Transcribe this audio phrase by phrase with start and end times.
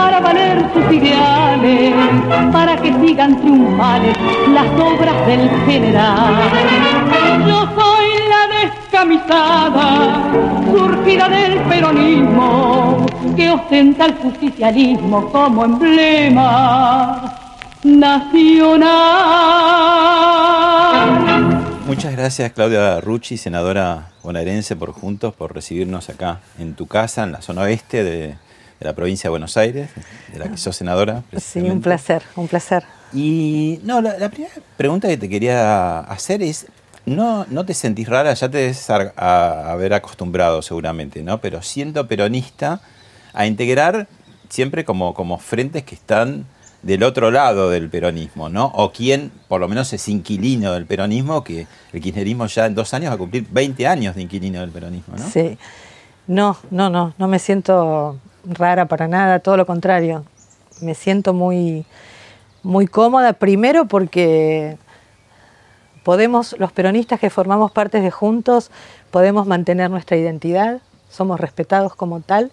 [0.00, 1.94] para valer sus ideales,
[2.52, 4.16] para que sigan triunfales
[4.48, 6.34] las obras del general.
[7.46, 9.86] Yo soy la descamisada,
[10.72, 13.04] surgida del peronismo,
[13.36, 17.36] que ostenta el justicialismo como emblema
[17.84, 18.90] nacional.
[21.86, 27.32] Muchas gracias Claudia Rucci, senadora bonaerense por Juntos, por recibirnos acá en tu casa, en
[27.32, 28.36] la zona oeste de
[28.80, 29.90] de la provincia de Buenos Aires,
[30.32, 31.22] de la que sos senadora.
[31.38, 32.82] Sí, un placer, un placer.
[33.12, 36.66] Y no, la, primera pregunta que te quería hacer es,
[37.04, 41.40] no, no te sentís rara, ya te debes a, haber acostumbrado seguramente, ¿no?
[41.40, 42.80] Pero siendo peronista,
[43.34, 44.08] a integrar
[44.48, 46.46] siempre como, como frentes que están
[46.82, 48.66] del otro lado del peronismo, ¿no?
[48.74, 52.94] O quien por lo menos es inquilino del peronismo, que el kirchnerismo ya en dos
[52.94, 55.28] años va a cumplir 20 años de inquilino del peronismo, ¿no?
[55.28, 55.58] Sí.
[56.26, 60.24] No, no, no, no me siento rara para nada, todo lo contrario.
[60.80, 61.84] Me siento muy,
[62.62, 64.76] muy cómoda, primero porque
[66.02, 68.70] podemos, los peronistas que formamos parte de Juntos,
[69.10, 72.50] podemos mantener nuestra identidad, somos respetados como tal.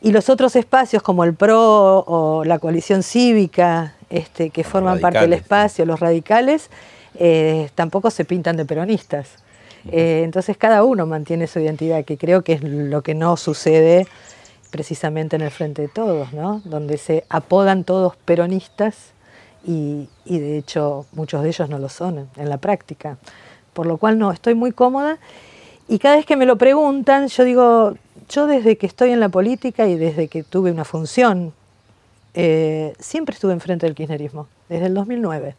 [0.00, 5.20] Y los otros espacios como el PRO o la coalición cívica, este, que forman parte
[5.20, 6.70] del espacio, los radicales,
[7.18, 9.28] eh, tampoco se pintan de peronistas.
[9.90, 14.06] Eh, entonces cada uno mantiene su identidad, que creo que es lo que no sucede
[14.70, 16.60] precisamente en el Frente de Todos, ¿no?
[16.64, 19.12] donde se apodan todos peronistas
[19.66, 23.18] y, de hecho muchos de ellos no lo son en, la práctica.
[23.72, 25.18] Por lo cual no, estoy muy cómoda
[25.88, 27.94] y cada vez que me lo preguntan, yo digo,
[28.28, 31.52] yo desde que estoy en la política y desde que tuve una función,
[32.34, 35.54] eh, siempre estuve enfrente del kirchnerismo, desde el 2009,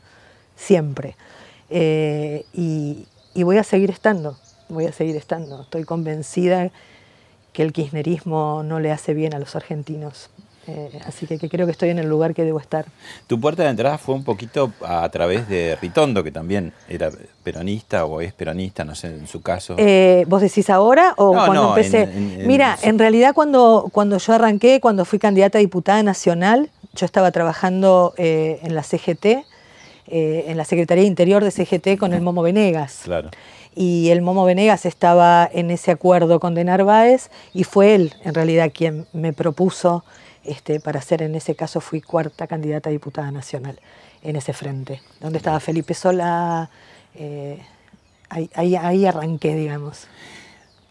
[0.55, 1.15] siempre.
[1.69, 4.37] Eh, y, y voy a seguir estando,
[4.69, 5.61] voy a seguir estando.
[5.63, 6.71] Estoy convencida
[7.59, 10.29] que el kirchnerismo no le hace bien a los argentinos.
[10.65, 12.85] Eh, así que, creo que estoy en el lugar que debo estar.
[13.27, 17.11] Tu puerta de entrada fue un poquito a través de Ritondo, que también era
[17.43, 19.75] peronista o es peronista, no sé, en su caso.
[19.77, 22.07] Eh, ¿Vos decís ahora o cuando empecé?
[22.45, 27.29] Mira, en realidad cuando, cuando yo arranqué, cuando fui candidata a diputada nacional, yo estaba
[27.33, 29.43] trabajando eh, en la CGT,
[30.11, 33.01] en la Secretaría Interior de CGT con el Momo Venegas.
[33.03, 33.29] Claro
[33.75, 38.33] y el Momo Venegas estaba en ese acuerdo con De Narváez y fue él en
[38.33, 40.03] realidad quien me propuso
[40.43, 43.79] este, para ser en ese caso fui cuarta candidata a diputada nacional
[44.21, 46.69] en ese frente, donde estaba Felipe Sola,
[47.15, 47.59] eh,
[48.29, 50.07] ahí, ahí, arranqué, digamos.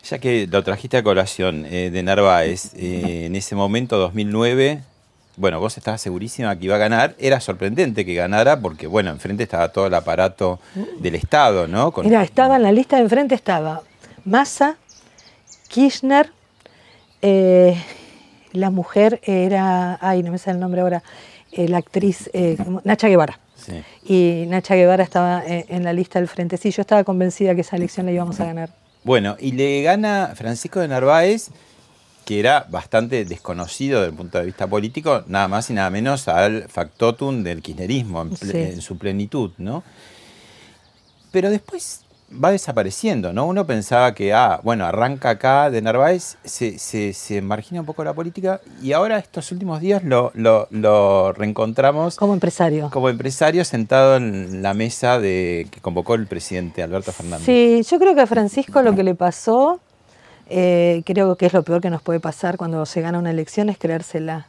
[0.09, 4.81] Ya que lo trajiste a colación eh, de Narváez, eh, en ese momento, 2009,
[5.39, 7.15] bueno, vos estabas segurísima que iba a ganar.
[7.19, 10.59] Era sorprendente que ganara porque, bueno, enfrente estaba todo el aparato
[10.99, 11.93] del Estado, ¿no?
[12.03, 13.83] Mira, estaba en la lista de enfrente estaba
[14.25, 14.77] Massa,
[15.69, 16.31] Kirchner,
[17.23, 17.77] eh,
[18.53, 21.03] la mujer era, ay, no me sale el nombre ahora,
[21.53, 23.39] eh, la actriz eh, Nacha Guevara.
[23.55, 23.83] Sí.
[24.05, 26.57] Y Nacha Guevara estaba en la lista del frente.
[26.57, 28.71] Sí, yo estaba convencida que esa elección la íbamos a ganar.
[29.05, 31.51] Bueno, y le gana Francisco de Narváez
[32.29, 36.29] que era bastante desconocido desde el punto de vista político, nada más y nada menos
[36.29, 39.83] al factotum del kirchnerismo en, su plenitud, ¿no?
[41.33, 43.47] Pero después va desapareciendo, ¿no?
[43.47, 48.13] Uno pensaba que, ah, bueno, arranca acá de Narváez, se, se, margina un poco la
[48.13, 52.17] política y ahora estos últimos días lo, lo, reencontramos.
[52.17, 52.91] Como empresario.
[52.93, 57.47] Como empresario sentado en la mesa de, que convocó el presidente Alberto Fernández.
[57.47, 59.81] Sí, yo creo que a Francisco lo que le pasó
[60.51, 63.69] eh, creo que es lo peor que nos puede pasar cuando se gana una elección,
[63.69, 64.47] es creérsela.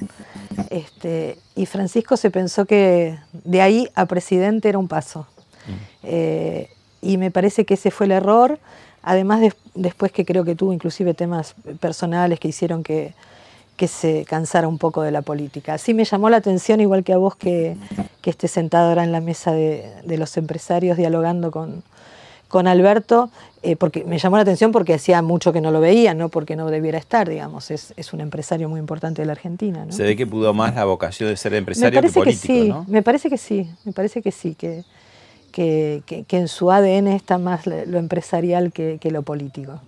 [0.70, 5.28] Este, y Francisco se pensó que de ahí a presidente era un paso.
[6.04, 6.70] Eh,
[7.02, 8.60] y me parece que ese fue el error,
[9.04, 9.42] además
[9.76, 13.14] después que creo que tuvo inclusive temas personales que hicieron que,
[13.76, 15.78] que se cansara un poco de la política.
[15.78, 17.76] Sí me llamó la atención, igual que a vos, que,
[18.22, 21.84] que esté sentado ahora en la mesa de, de los empresarios dialogando con,
[22.50, 23.30] con Alberto,
[23.62, 26.56] eh, porque me llamó la atención porque hacía mucho que no lo veía, no porque
[26.56, 29.86] no debiera estar, digamos, es, es un empresario muy importante de la Argentina.
[29.90, 33.04] Se ve que pudo más la vocación de ser empresario que político, que sí, Me
[33.04, 34.84] parece que sí, me parece que sí, que,
[35.52, 39.80] que, que, en su ADN está más lo empresarial que, que lo político.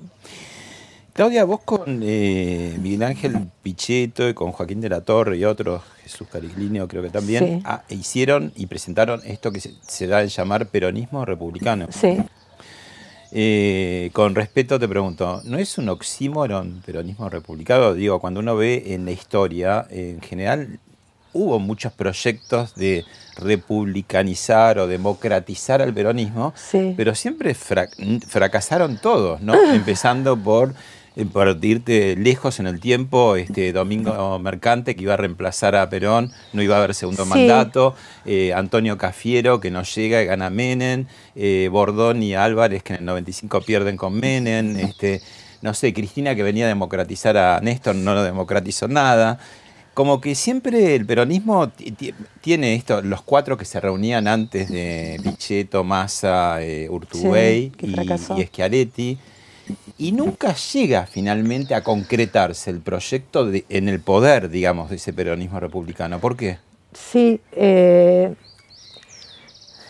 [1.13, 5.81] Claudia, vos con eh, Miguel Ángel Pichetto y con Joaquín de la Torre y otros,
[6.03, 10.29] Jesús Cariglinio creo que también, ah, hicieron y presentaron esto que se, se da en
[10.29, 11.87] llamar peronismo republicano.
[11.89, 12.17] Sí.
[13.31, 17.93] Eh, con respeto te pregunto, ¿no es un oxímoron peronismo republicano?
[17.93, 20.79] Digo, cuando uno ve en la historia, en general
[21.33, 23.05] hubo muchos proyectos de
[23.37, 26.53] republicanizar o democratizar al peronismo,
[26.97, 29.53] pero siempre fracasaron todos, ¿no?
[29.73, 30.73] Empezando por
[31.17, 35.89] eh, por irte lejos en el tiempo, este Domingo Mercante que iba a reemplazar a
[35.89, 40.49] Perón, no iba a haber segundo mandato, eh, Antonio Cafiero que no llega y gana
[40.49, 45.21] Menem, eh, Bordón y Álvarez que en el 95 pierden con Menem, este,
[45.61, 49.37] no sé, Cristina que venía a democratizar a Néstor, no lo democratizó nada.
[49.93, 51.69] Como que siempre el peronismo
[52.39, 56.59] tiene esto, los cuatro que se reunían antes de Pichetto, Massa,
[56.89, 59.19] Urtubey y, y Schiaretti
[59.97, 65.59] y nunca llega finalmente a concretarse el proyecto en el poder, digamos, de ese peronismo
[65.59, 66.19] republicano.
[66.19, 66.57] ¿Por qué?
[66.93, 68.33] Sí, eh,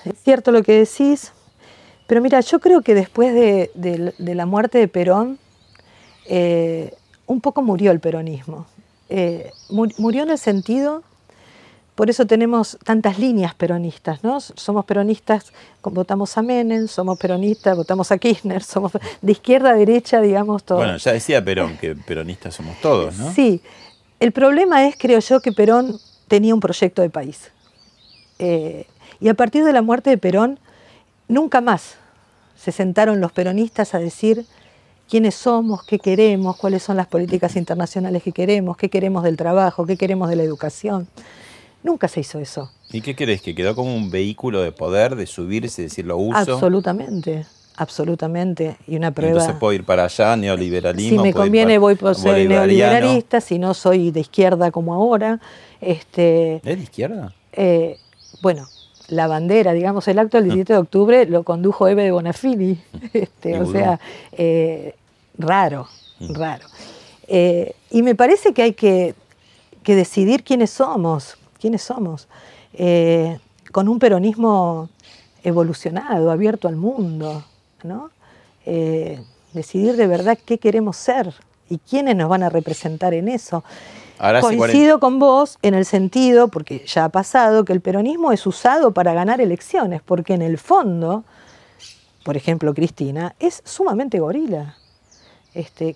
[0.05, 1.31] es cierto lo que decís,
[2.07, 5.39] pero mira, yo creo que después de, la muerte de Perón,
[6.25, 6.93] eh,
[7.25, 8.65] un poco murió el peronismo.
[9.09, 11.03] Eh, murió en el sentido
[12.01, 14.41] por eso tenemos tantas líneas peronistas, ¿no?
[14.41, 15.53] Somos peronistas,
[15.83, 20.81] votamos a Menem, somos peronistas, votamos a Kirchner, somos de izquierda a derecha, digamos, todos.
[20.81, 23.31] Bueno, ya decía Perón que peronistas somos todos, ¿no?
[23.31, 23.61] Sí.
[24.19, 27.51] El problema es, creo yo, que Perón tenía un proyecto de país.
[28.39, 28.87] Eh,
[29.19, 30.57] y a partir de la muerte de Perón,
[31.27, 31.97] nunca más
[32.57, 34.47] se sentaron los peronistas a decir
[35.07, 39.85] quiénes somos, qué queremos, cuáles son las políticas internacionales que queremos, qué queremos del trabajo,
[39.85, 41.07] qué queremos de la educación.
[41.83, 42.71] Nunca se hizo eso.
[42.91, 43.41] ¿Y qué crees?
[43.41, 46.37] ¿Que quedó como un vehículo de poder, de subirse, decir lo uso?
[46.37, 47.45] Absolutamente,
[47.77, 48.77] absolutamente.
[48.87, 49.33] Y una prueba.
[49.33, 51.21] Entonces puedo ir para allá, neoliberalismo.
[51.21, 55.39] Si me conviene, voy por ser neoliberalista, si no soy de izquierda como ahora.
[55.79, 57.33] Este, ¿Es de izquierda?
[57.53, 57.97] Eh,
[58.41, 58.67] bueno,
[59.07, 62.79] la bandera, digamos, el acto del 17 de octubre lo condujo Eve de Bonafini.
[63.13, 63.99] Este, o sea,
[64.33, 64.95] eh,
[65.37, 65.87] raro,
[66.19, 66.33] mm.
[66.33, 66.65] raro.
[67.27, 69.15] Eh, y me parece que hay que,
[69.83, 72.27] que decidir quiénes somos quiénes somos,
[72.73, 73.39] eh,
[73.71, 74.89] con un peronismo
[75.43, 77.43] evolucionado, abierto al mundo,
[77.83, 78.09] ¿no?
[78.65, 79.21] Eh,
[79.53, 81.33] decidir de verdad qué queremos ser
[81.69, 83.63] y quiénes nos van a representar en eso.
[84.41, 88.91] Coincido con vos en el sentido, porque ya ha pasado, que el peronismo es usado
[88.91, 91.23] para ganar elecciones, porque en el fondo,
[92.23, 94.75] por ejemplo, Cristina, es sumamente gorila.
[95.55, 95.95] Este,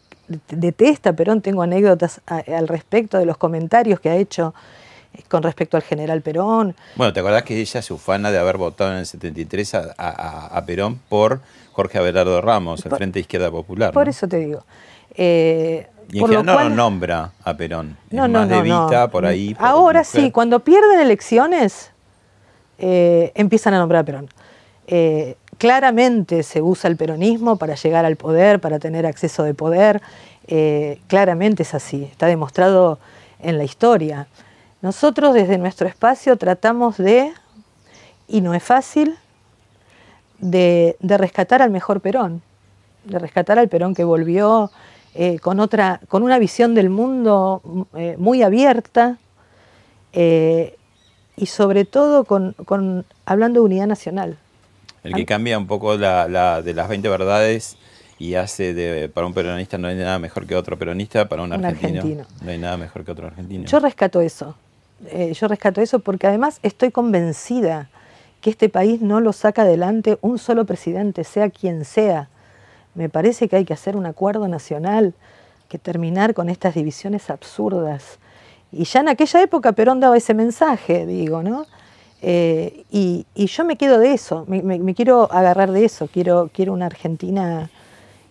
[0.50, 4.56] detesta Perón, tengo anécdotas al respecto de los comentarios que ha hecho
[5.28, 6.76] con respecto al general Perón.
[6.96, 11.00] Bueno, ¿te acordás que ella se ufana de haber votado en el 73 a, Perón
[11.10, 11.42] por
[11.74, 13.94] Jorge Abelardo Ramos, el Frente Izquierda Popular?
[13.94, 14.64] Por eso te digo.
[15.16, 17.98] Eh, y en general no lo nombra a Perón.
[18.12, 19.56] No, no, más de Vita, por ahí.
[19.60, 21.92] Ahora sí, cuando pierden elecciones,
[22.78, 24.30] eh, empiezan a nombrar a Perón.
[24.88, 30.02] Eh, claramente se usa el peronismo para llegar al poder, para tener acceso de poder.
[31.08, 33.00] claramente es así, está demostrado
[33.40, 34.28] en la historia.
[34.86, 37.34] Nosotros desde nuestro espacio tratamos de,
[38.28, 39.16] y no es fácil,
[40.38, 42.44] de, rescatar al mejor Perón,
[43.04, 44.70] de rescatar al Perón que volvió
[45.16, 49.18] eh, con, otra, con una visión del mundo eh, muy abierta
[50.14, 50.76] eh,
[51.36, 52.54] y sobre todo con,
[53.26, 54.38] hablando de unidad nacional.
[55.04, 57.76] El que cambia un poco la, de las 20 verdades
[58.20, 61.54] y hace de, para un peronista no hay nada mejor que otro peronista, para un,
[61.54, 63.66] argentino, no hay nada mejor que otro argentino.
[63.66, 64.56] Yo rescato eso.
[65.08, 67.90] Eh, yo rescato eso porque además estoy convencida
[68.42, 72.30] que este país no lo saca adelante un solo presidente, sea quien sea.
[72.94, 75.14] Me parece que hay que hacer un acuerdo nacional,
[75.68, 78.20] que terminar con estas divisiones absurdas.
[78.72, 81.66] Y ya en aquella época Perón daba ese mensaje, digo, ¿no?
[82.22, 86.88] Eh, y, yo me quedo de eso, me, quiero agarrar de eso, quiero, quiero una
[86.88, 87.70] Argentina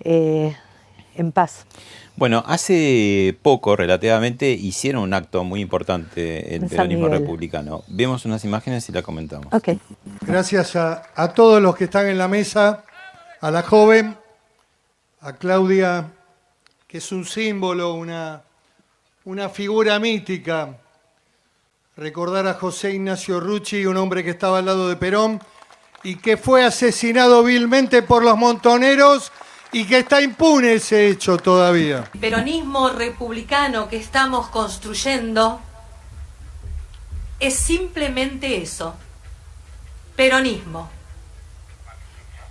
[0.00, 0.56] eh,
[1.16, 1.66] en paz.
[2.16, 7.82] Bueno, hace poco, relativamente, hicieron un acto muy importante el peronismo republicano.
[7.88, 9.52] Vemos unas imágenes y la comentamos.
[9.52, 9.80] Okay.
[10.20, 12.84] Gracias a, todos los que están en la mesa
[13.40, 14.16] a la joven,
[15.20, 16.12] a Claudia,
[16.86, 18.42] que es un símbolo, una,
[19.24, 20.78] una figura mítica.
[21.96, 25.40] Recordar a José Ignacio Rucci, un hombre que estaba al lado de Perón
[26.04, 29.32] y que fue asesinado vilmente por los montoneros
[29.74, 32.04] y que está impune ese hecho todavía.
[32.20, 35.60] peronismo republicano que estamos construyendo
[37.40, 38.94] es simplemente eso,
[40.14, 40.88] peronismo.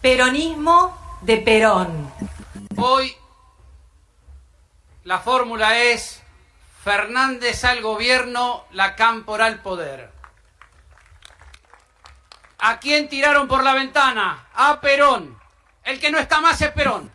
[0.01, 2.12] Peronismo de Perón.
[2.75, 3.15] Hoy
[5.06, 6.22] la fórmula es
[6.84, 10.12] Fernández al gobierno, la Cámpora al poder.
[12.60, 14.48] ¿A quién tiraron por la ventana?
[14.56, 15.42] A Perón.
[15.86, 17.10] El que no está más es Perón.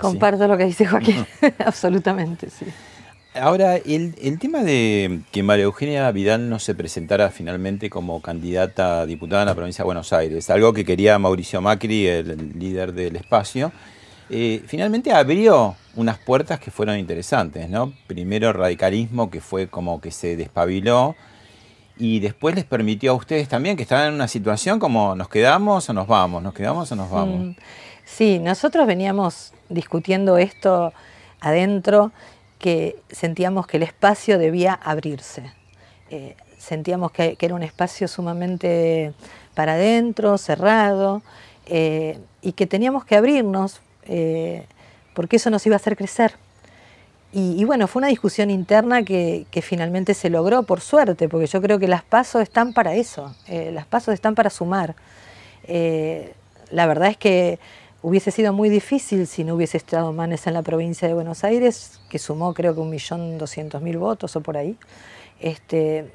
[0.00, 1.26] Comparto lo que dice Joaquín,
[1.64, 2.66] absolutamente, sí.
[3.34, 9.00] Ahora, el, el, tema de que María Eugenia Vidal no se presentara finalmente como candidata
[9.00, 12.94] a diputada en la provincia de Buenos Aires, algo que quería Mauricio Macri, el líder
[12.94, 13.72] del espacio,
[14.30, 17.92] eh, finalmente abrió unas puertas que fueron interesantes, ¿no?
[18.06, 21.14] Primero radicalismo, que fue como que se despabiló,
[21.98, 25.88] y después les permitió a ustedes también que estaban en una situación como nos quedamos
[25.88, 27.40] o nos vamos, nos quedamos o nos vamos.
[27.40, 27.50] Mm,
[28.04, 30.92] sí, nosotros veníamos discutiendo esto
[31.40, 32.12] adentro,
[32.58, 35.52] que sentíamos que el espacio debía abrirse.
[36.10, 39.12] Eh, sentíamos que, era un espacio sumamente
[39.54, 41.22] para adentro, cerrado,
[41.66, 44.66] eh, y que teníamos que abrirnos eh,
[45.14, 46.34] porque eso nos iba a hacer crecer.
[47.32, 51.78] Y, bueno, fue una discusión interna que, finalmente se logró, por suerte, porque yo creo
[51.78, 54.94] que las pasos están para eso, eh, las pasos están para sumar.
[55.64, 56.32] Eh,
[56.70, 57.58] la verdad es que
[58.00, 62.00] hubiese sido muy difícil si no hubiese estado Manes en la provincia de Buenos Aires,
[62.08, 64.78] que sumó creo que un millón doscientos mil votos o por ahí.
[65.38, 66.10] Este,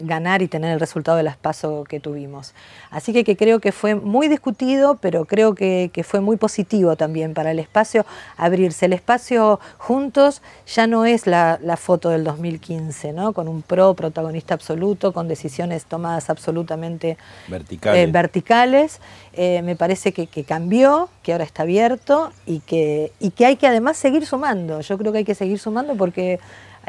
[0.00, 2.54] ganar y tener el resultado de las pasos que tuvimos.
[2.90, 6.96] Así que, que, creo que fue muy discutido, pero creo que, que, fue muy positivo
[6.96, 8.86] también para el espacio abrirse.
[8.86, 13.32] El espacio juntos ya no es la, la foto del 2015, ¿no?
[13.32, 17.16] con un pro protagonista absoluto, con decisiones tomadas absolutamente
[17.48, 18.08] verticales.
[18.08, 19.00] Eh, verticales.
[19.34, 23.56] Eh, me parece que, que, cambió, que ahora está abierto y que, y que hay
[23.56, 24.80] que además seguir sumando.
[24.80, 26.40] Yo creo que hay que seguir sumando porque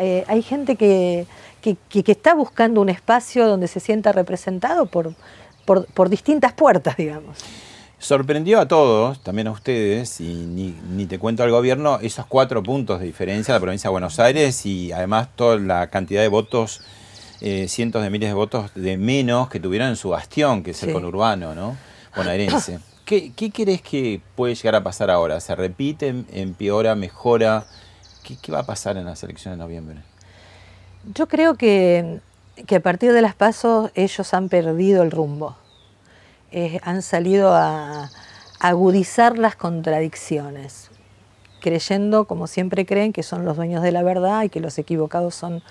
[0.01, 1.27] eh, hay gente que
[1.62, 1.77] que,
[2.08, 5.13] está buscando un espacio donde se sienta representado por,
[5.65, 7.38] por, distintas puertas, digamos.
[8.00, 13.00] Sorprendió a todos, también a ustedes, y ni, te cuento al gobierno, esos cuatro puntos
[13.00, 16.82] de diferencia de la provincia de Buenos Aires y además toda la cantidad de votos,
[17.41, 20.84] eh, cientos de miles de votos de menos que tuvieron en su bastión, que es
[20.84, 21.75] el conurbano, ¿no?
[22.15, 22.79] Bonaerense.
[23.06, 25.39] ¿Qué, ¿Qué crees que puede llegar a pasar ahora?
[25.39, 27.65] ¿Se repite, empeora, mejora?
[28.30, 29.98] ¿Qué, ¿Qué va a pasar en las elecciones de noviembre?
[31.16, 32.20] Yo creo que,
[32.70, 35.56] a partir de las pasos ellos han perdido el rumbo.
[36.84, 38.12] Han salido a,
[38.60, 40.92] agudizar las contradicciones,
[41.60, 45.34] creyendo, como siempre creen, que son los dueños de la verdad y que los equivocados
[45.34, 45.64] son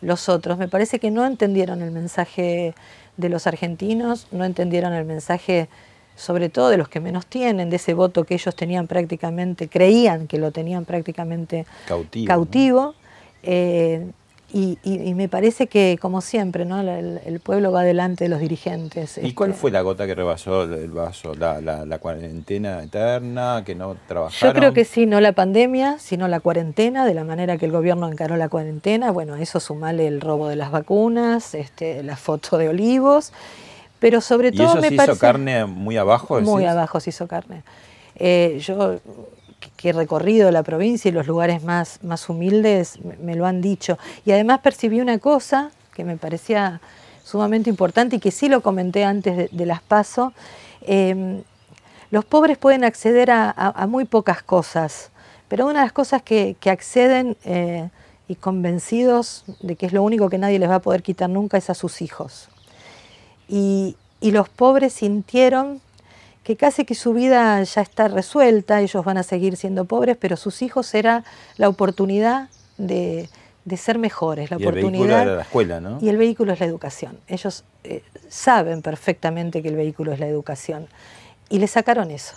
[0.00, 0.58] los otros.
[0.58, 2.74] Me parece que no entendieron el mensaje
[3.16, 5.68] de los argentinos, no entendieron el mensaje
[6.16, 10.26] sobre todo de los que menos tienen, de ese voto que ellos tenían prácticamente, creían
[10.26, 11.66] que lo tenían prácticamente
[12.26, 12.94] cautivo.
[13.42, 14.06] Eh,
[14.54, 16.80] y, me parece que, como siempre, ¿no?
[16.80, 19.18] el, pueblo va delante de los dirigentes.
[19.22, 19.60] ¿Y cuál este.
[19.60, 21.34] fue la gota que rebasó el vaso?
[21.34, 23.62] ¿La, cuarentena eterna?
[23.64, 24.54] ¿Que no trabajaron?
[24.54, 27.72] Yo creo que sí, no la pandemia, sino la cuarentena, de la manera que el
[27.72, 29.10] gobierno encaró la cuarentena.
[29.10, 33.32] Bueno, eso sumale el robo de las vacunas, este, la foto de olivos,
[34.02, 36.40] pero sobre todo ¿Y eso se hizo carne muy abajo?
[36.40, 37.62] Muy abajo se hizo carne.
[38.16, 38.98] Eh, yo
[39.76, 43.98] que he recorrido la provincia y los lugares más, más humildes me, lo han dicho.
[44.24, 46.80] Y además percibí una cosa que me parecía
[47.22, 50.32] sumamente importante y que sí lo comenté antes de, las PASO.
[50.80, 51.44] Em,
[52.10, 55.10] los pobres pueden acceder a, muy pocas cosas,
[55.46, 57.88] pero una de las cosas que, acceden eh,
[58.26, 61.56] y convencidos de que es lo único que nadie les va a poder quitar nunca
[61.56, 62.48] es a sus hijos.
[63.48, 65.80] Y, y los pobres sintieron
[66.44, 70.36] que casi que su vida ya está resuelta, ellos van a seguir siendo pobres, pero
[70.36, 71.24] sus hijos era
[71.56, 73.28] la oportunidad de,
[73.76, 74.92] ser mejores, la y oportunidad.
[74.92, 75.98] El vehículo era la escuela, ¿no?
[76.00, 77.18] Y el vehículo es la educación.
[77.28, 80.88] Ellos eh, saben perfectamente que el vehículo es la educación.
[81.48, 82.34] Y le sacaron eso.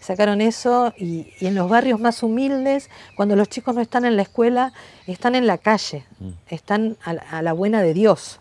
[0.00, 4.22] Sacaron eso y, en los barrios más humildes, cuando los chicos no están en la
[4.22, 4.72] escuela,
[5.06, 6.30] están en la calle, mm.
[6.48, 8.40] están a la buena de Dios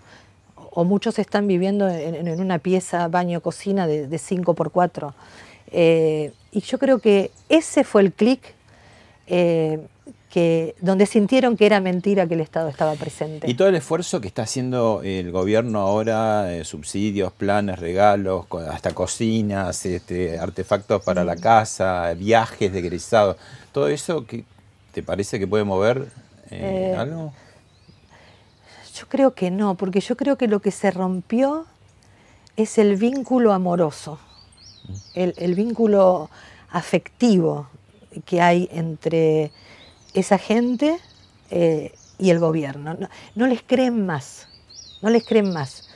[0.72, 5.14] o muchos están viviendo en, una pieza, baño, cocina de, 5 por 4
[5.74, 8.42] eh, y yo creo que ese fue el clic
[9.28, 9.80] eh,
[10.32, 13.50] que, donde sintieron que era mentira que el Estado estaba presente.
[13.50, 18.94] Y todo el esfuerzo que está haciendo el gobierno ahora, eh, subsidios, planes, regalos, hasta
[18.94, 23.36] cocinas, este, artefactos para la casa, viajes de egresados,
[23.74, 24.46] todo eso, que
[24.94, 26.08] ¿te parece que puede mover
[26.50, 27.34] eh, algo?
[29.02, 31.66] Yo creo que no, porque yo creo que lo que se rompió
[32.56, 34.20] es el vínculo amoroso,
[35.16, 36.30] el, vínculo
[36.70, 37.68] afectivo
[38.26, 39.52] que hay entre
[40.14, 41.00] esa gente
[41.50, 42.96] eh, y el gobierno.
[43.34, 44.48] No, les creen más,
[45.02, 45.90] no les creen más.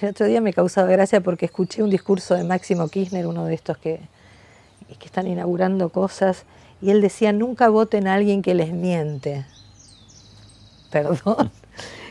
[0.00, 3.54] El otro día me causaba gracia porque escuché un discurso de Máximo Kirchner, uno de
[3.54, 3.98] estos que,
[4.96, 6.44] que están inaugurando cosas,
[6.80, 9.44] y él decía, nunca voten a alguien que les miente.
[10.92, 11.50] Perdón.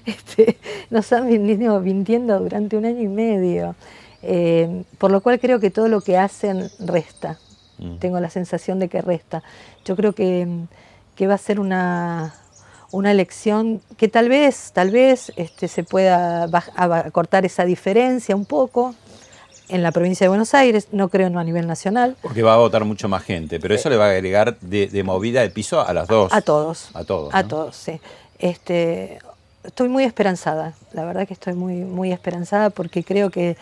[0.05, 0.57] Este,
[0.89, 3.75] nos han venido mintiendo durante un año y medio,
[4.21, 7.39] eh, por lo cual creo que todo lo que hacen resta.
[7.77, 7.97] Mm.
[7.97, 9.43] Tengo la sensación de que resta.
[9.85, 10.45] Yo creo que,
[11.21, 12.35] va a ser una,
[12.91, 16.49] una elección que tal vez, tal vez este, se pueda
[17.13, 18.95] cortar esa diferencia un poco,
[19.69, 22.15] en la provincia de Buenos Aires, no creo no a nivel nacional.
[22.21, 25.41] Porque va a votar mucho más gente, pero eso le va a agregar de, movida
[25.41, 26.33] de piso a las dos.
[26.33, 26.89] A todos.
[26.93, 27.33] A todos.
[27.33, 27.99] A todos, sí.
[28.39, 29.19] Este,
[29.63, 33.57] estoy muy esperanzada, la verdad que estoy muy, muy esperanzada porque creo que,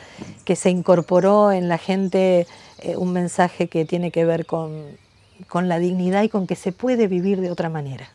[0.56, 2.46] se incorporó en la gente
[2.80, 4.98] eh, un mensaje que tiene que ver con,
[5.54, 8.10] la dignidad y con que se puede vivir de otra manera.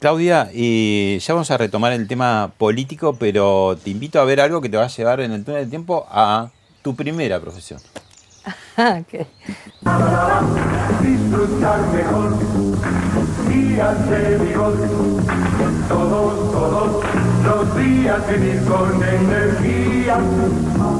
[0.00, 4.60] Claudia, y ya vamos a retomar el tema político, pero te invito a ver algo
[4.60, 6.50] que te va a llevar en el túnel del tiempo a
[6.82, 7.80] tu primera profesión.
[8.76, 9.26] Ah, okay.
[11.02, 12.38] Disfrutar mejor,
[13.48, 14.74] días de vigor,
[15.90, 17.04] todos, todos
[17.44, 20.18] los días vivir con energía,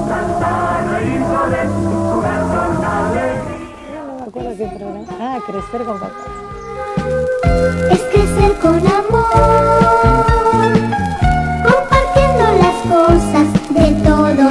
[0.09, 3.61] cantar, reír, soler, jugar con alegría.
[3.95, 5.07] No me acuerdo qué programa.
[5.21, 6.21] Ah, crecer con papá.
[7.93, 9.31] Es crecer con amor,
[11.69, 14.50] compartiendo las cosas de todos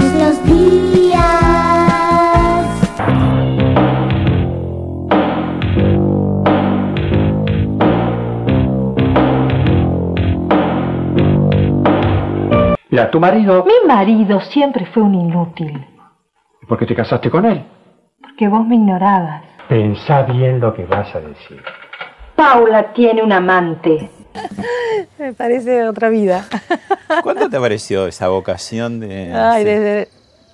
[12.89, 13.65] Mira, tu marido...
[13.65, 15.85] Mi marido siempre fue un inútil.
[16.67, 17.63] ¿Por qué te casaste con él?
[18.21, 19.43] Porque vos me ignorabas.
[19.67, 21.61] Pensá bien lo que vas a decir.
[22.35, 24.09] Paula tiene un amante.
[25.19, 26.45] me parece otra vida.
[27.23, 29.33] ¿Cuándo te pareció esa vocación de...?
[29.33, 30.07] Ay, desde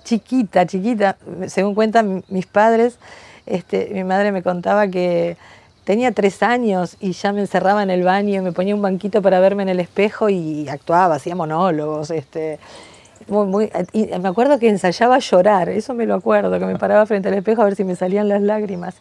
[0.04, 1.16] chiquita, chiquita.
[1.46, 2.98] Según cuentan mis padres,
[3.46, 5.36] este, mi madre me contaba que
[5.86, 9.38] Tenía tres años y ya me encerraba en el baño, me ponía un banquito para
[9.38, 12.10] verme en el espejo y actuaba, hacía monólogos.
[12.10, 12.58] Este,
[13.28, 17.28] muy, y me acuerdo que ensayaba llorar, eso me lo acuerdo, que me paraba frente
[17.28, 18.96] al espejo a ver si me salían las lágrimas.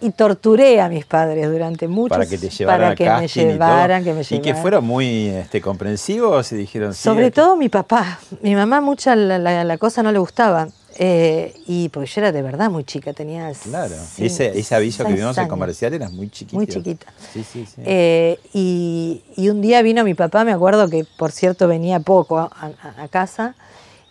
[0.00, 4.02] Y torturé a mis padres durante muchos para que te llevaran, para que me llevaran,
[4.02, 4.38] que me llevaran.
[4.38, 8.18] Y que fueron muy este, comprensivos y dijeron Sobre todo mi papá.
[8.40, 10.68] Mi mamá mucha la cosa no le gustaba.
[11.00, 13.52] Eh, y porque yo era de verdad muy chica, tenía.
[13.62, 16.56] Claro, ese, ese, aviso que vimos en comercial era muy chiquita.
[16.56, 17.12] Muy chiquita.
[17.32, 17.82] Sí, sí, sí.
[17.84, 22.38] Eh, y, y, un día vino mi papá, me acuerdo que por cierto venía poco
[22.40, 23.54] a, casa,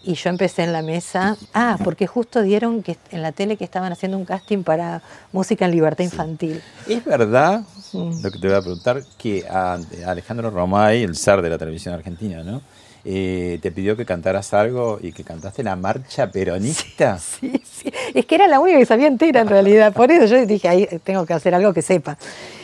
[0.01, 1.35] y yo empecé en la mesa.
[1.53, 5.01] Ah, porque justo dieron que en la tele que estaban haciendo un casting para
[5.33, 6.61] música en libertad infantil.
[6.87, 11.49] Es verdad, lo que te voy a preguntar, que a Alejandro Romay, el zar de
[11.49, 12.61] la televisión argentina, ¿no?
[13.09, 17.17] Eh, te pidió que cantaras algo y que cantaste la marcha peronista.
[17.39, 19.93] Sí, sí, Es que era la única que sabía entera en realidad.
[19.93, 22.17] Por eso yo dije, ahí tengo que hacer algo que sepa.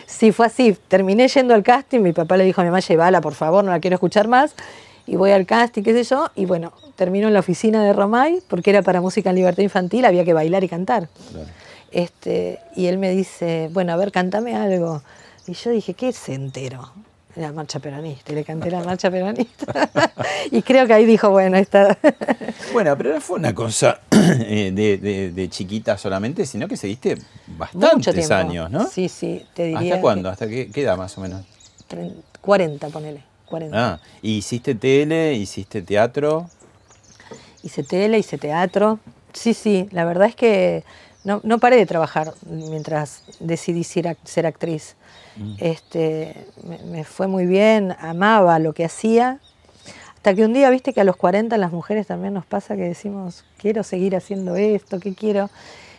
[0.05, 0.75] Sí, fue así.
[0.89, 3.71] Terminé yendo al casting, mi papá le dijo a mi mamá, llévala, por favor, no
[3.71, 4.53] la quiero escuchar más.
[5.07, 8.41] Y voy al casting, qué sé yo, y bueno, termino en la oficina de Romay,
[8.49, 11.07] porque era para música en libertad infantil, había que bailar y cantar.
[11.91, 15.03] Este, y él me dice, bueno, a ver, cántame algo.
[15.47, 16.91] Y yo dije, ¿qué es entero?
[17.35, 19.89] La marcha peronista, y le canté la marcha peronista.
[20.51, 21.97] y creo que ahí dijo, bueno, está.
[22.73, 24.71] bueno, pero no fue una cosa eh,
[25.33, 27.17] de, chiquita solamente, sino que seguiste
[27.47, 28.87] bastantes años, ¿no?
[28.87, 29.93] Sí, sí, te diría.
[29.95, 30.29] ¿Hasta cuándo?
[30.29, 31.45] ¿Hasta qué, edad más o menos?
[32.41, 33.23] 40, ponele.
[33.47, 33.77] 40.
[33.77, 36.49] Ah, ¿y hiciste tele, hiciste teatro?
[37.61, 38.99] Hice tele, hice teatro.
[39.33, 40.83] Sí, sí, la verdad es que
[41.23, 44.95] no, no paré de trabajar mientras decidí ser actriz.
[45.37, 45.55] Mm.
[45.59, 46.47] Este,
[46.85, 49.39] me, fue muy bien, amaba lo que hacía.
[50.15, 52.83] Hasta que un día, viste que a los 40 las mujeres también nos pasa que
[52.83, 55.49] decimos, quiero seguir haciendo esto, ¿qué quiero?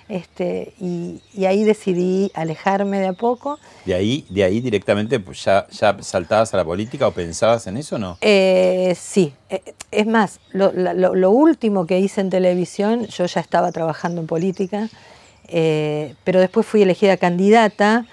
[0.09, 3.59] Este, y, ahí decidí alejarme de a poco.
[3.87, 7.79] ¿De ahí, de ahí directamente pues ya, ya saltabas a la política o pensabas en
[7.79, 8.19] eso o no?
[8.21, 13.73] Eh, sí, eh, es más, lo, lo, último que hice en televisión, yo ya estaba
[13.73, 14.91] trabajando en política,
[15.49, 18.07] eh, pero después fui elegida candidata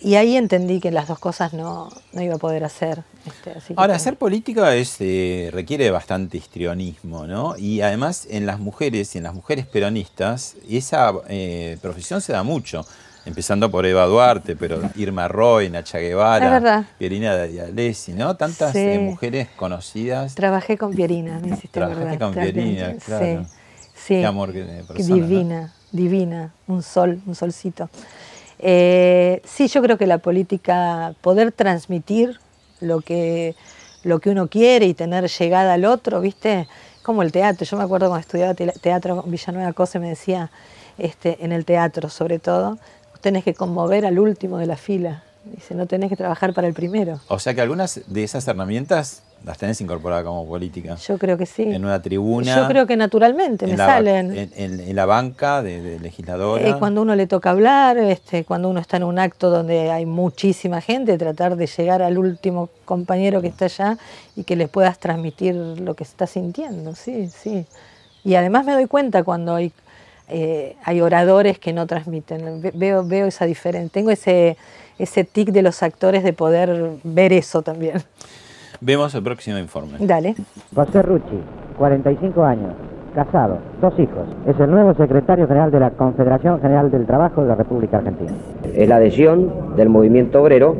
[0.00, 3.02] y ahí entendí que las dos cosas no, no iba a poder hacer.
[3.26, 7.56] este, así Ahora, ser política es, eh, requiere bastante histrionismo, ¿no?
[7.56, 12.42] Y además en las mujeres y en las mujeres peronistas, esa eh, profesión se da
[12.42, 12.84] mucho.
[13.24, 16.86] Empezando por Eva Duarte, pero Irma Roy, Nacha Guevara.
[16.96, 18.36] Pierina Dialesi, ¿no?
[18.36, 18.78] Tantas Sí.
[18.78, 20.36] eh, mujeres conocidas.
[20.36, 22.34] Trabajé con Pierina, me hiciste Trabajaste con.
[22.34, 23.44] Pierina, claro.
[23.44, 23.52] Sí,
[23.96, 24.14] sí.
[24.20, 25.02] Qué amor que- ¿no?
[25.16, 27.90] divina, divina, un sol, un solcito.
[28.58, 32.38] Eh, sí, yo creo que la política, poder transmitir
[32.80, 33.54] lo que,
[34.02, 36.66] lo que uno quiere y tener llegada al otro, ¿viste?
[37.02, 37.64] Como el teatro.
[37.66, 40.50] Yo me acuerdo cuando estudiaba te- teatro en Villanueva Cose, me decía,
[40.98, 42.78] este, en el teatro sobre todo,
[43.20, 45.22] tenés que conmover al último de la fila.
[45.44, 47.20] Dice, no tenés que trabajar para el primero.
[47.28, 50.96] O sea que algunas de esas herramientas las tenés incorporadas como política.
[50.96, 51.62] Yo creo que sí.
[51.62, 52.56] En una tribuna.
[52.56, 54.36] Yo creo que naturalmente me la, salen.
[54.36, 56.68] En, en- en la banca de, de legisladora.
[56.68, 60.04] Eh, cuando uno le toca hablar, este, cuando uno está en un acto donde hay
[60.04, 63.98] muchísima gente, tratar de llegar al último compañero que está allá
[64.34, 67.66] y que les puedas transmitir lo que está sintiendo, sí, sí.
[68.24, 69.70] Y además me doy cuenta cuando hay,
[70.28, 74.56] eh, hay oradores que no transmiten, Ve- veo, veo esa diferencia, tengo ese,
[74.98, 78.02] ese tic de los actores de poder ver eso también.
[78.80, 79.98] Vemos el próximo informe.
[80.00, 80.34] Dale.
[80.74, 81.40] José Rucci,
[81.78, 82.74] 45 años,
[83.14, 84.26] casado, dos hijos.
[84.46, 88.32] Es el nuevo secretario general de la Confederación General del Trabajo de la República Argentina.
[88.74, 90.76] Es la adhesión del movimiento obrero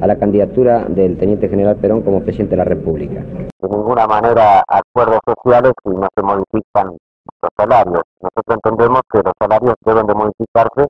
[0.00, 3.20] a la candidatura del teniente general Perón como presidente de la República.
[3.22, 8.02] de ninguna manera acuerdos sociales si no se modifican los salarios.
[8.20, 10.86] Nosotros entendemos que los salarios deben de modificarse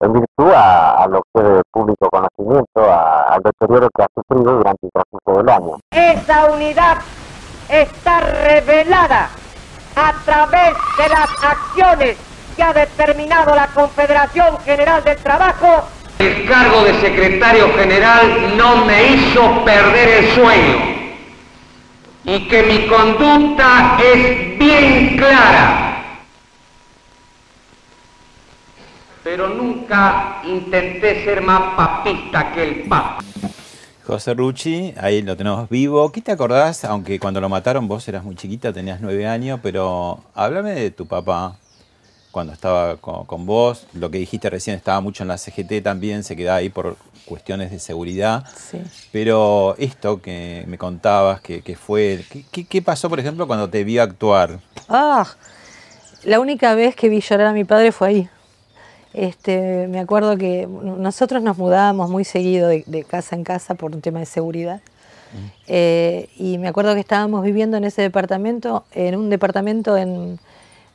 [0.00, 4.06] en virtud a, a lo que es de público conocimiento, a- al deterioro que ha
[4.14, 5.78] sufrido durante el transcurso del año.
[5.90, 6.98] Esa unidad
[7.68, 9.28] está revelada
[9.96, 12.16] a través de las acciones
[12.54, 15.84] que ha determinado la Confederación General del Trabajo.
[16.18, 20.76] El cargo de secretario general no me hizo perder el sueño
[22.24, 25.95] y que mi conducta es bien clara.
[29.26, 33.24] Pero nunca intenté ser más papista que el Papa.
[34.04, 36.12] José Rucci, ahí lo tenemos vivo.
[36.12, 36.84] ¿Qué te acordás?
[36.84, 41.06] Aunque cuando lo mataron vos eras muy chiquita, tenías nueve años, pero háblame de tu
[41.06, 41.56] papá
[42.30, 43.88] cuando estaba con, con vos.
[43.94, 47.72] Lo que dijiste recién estaba mucho en la CGT también, se quedaba ahí por cuestiones
[47.72, 48.44] de seguridad.
[48.56, 48.80] Sí.
[49.10, 53.68] Pero esto que me contabas, que, que fue, ¿qué, qué, qué pasó, por ejemplo, cuando
[53.68, 54.60] te vi actuar?
[54.88, 55.26] Ah,
[56.22, 58.30] la única vez que vi llorar a mi padre fue ahí.
[59.16, 63.94] Este, me acuerdo que nosotros nos mudábamos muy seguido de, de casa en casa por
[63.94, 64.82] un tema de seguridad.
[65.66, 70.38] Eh, y me acuerdo que estábamos viviendo en ese departamento, en un departamento en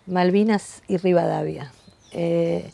[0.06, 1.72] Malvinas y Rivadavia.
[2.12, 2.70] Eh,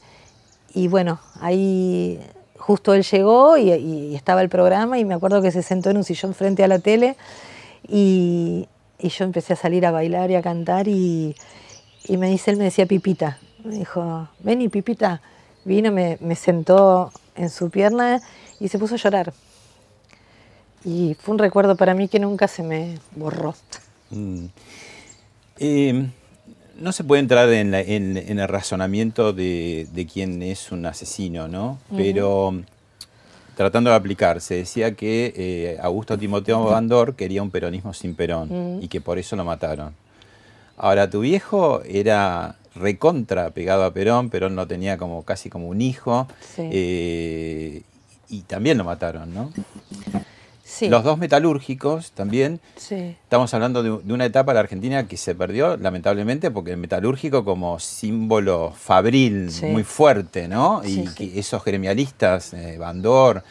[0.74, 2.20] y bueno, ahí
[2.58, 5.98] justo él llegó y, y estaba el programa y me acuerdo que se sentó en
[5.98, 7.16] un sillón frente a la tele
[7.88, 8.68] y,
[9.00, 11.38] y yo empecé a salir a bailar y a cantar y,
[12.04, 13.38] y me dice, él me decía Pipita.
[13.64, 15.22] Me dijo, vení Pipita.
[15.68, 18.22] Vino, me, me sentó en su pierna
[18.60, 19.34] y se puso a llorar.
[20.86, 23.54] Y fue un recuerdo para mí que nunca se me borró.
[24.10, 24.46] Mm.
[25.60, 26.10] Eh,
[26.80, 30.86] no se puede entrar en, la- en- en el razonamiento de, de quién es un
[30.86, 31.80] asesino, ¿no?
[31.96, 32.62] Pero
[33.56, 38.78] tratando de aplicar, se decía que eh, Augusto Timoteo Bandor quería un peronismo sin Perón
[38.78, 38.84] Mm.
[38.84, 39.94] y que por eso lo mataron.
[40.78, 45.82] Ahora, tu viejo era recontra pegado a Perón, Perón lo tenía como casi como un
[45.82, 46.70] hijo, Sí.
[46.72, 47.82] eh,
[48.30, 49.52] y también lo mataron, ¿no?
[50.64, 50.90] Sí.
[50.90, 53.16] Los dos metalúrgicos también Sí.
[53.24, 56.78] Estamos hablando de, de una etapa de la Argentina que se perdió, lamentablemente, porque el
[56.78, 59.66] metalúrgico como símbolo fabril Sí.
[59.68, 60.82] muy fuerte, ¿no?
[60.84, 63.44] Y que esos gremialistas, eh, Bandor,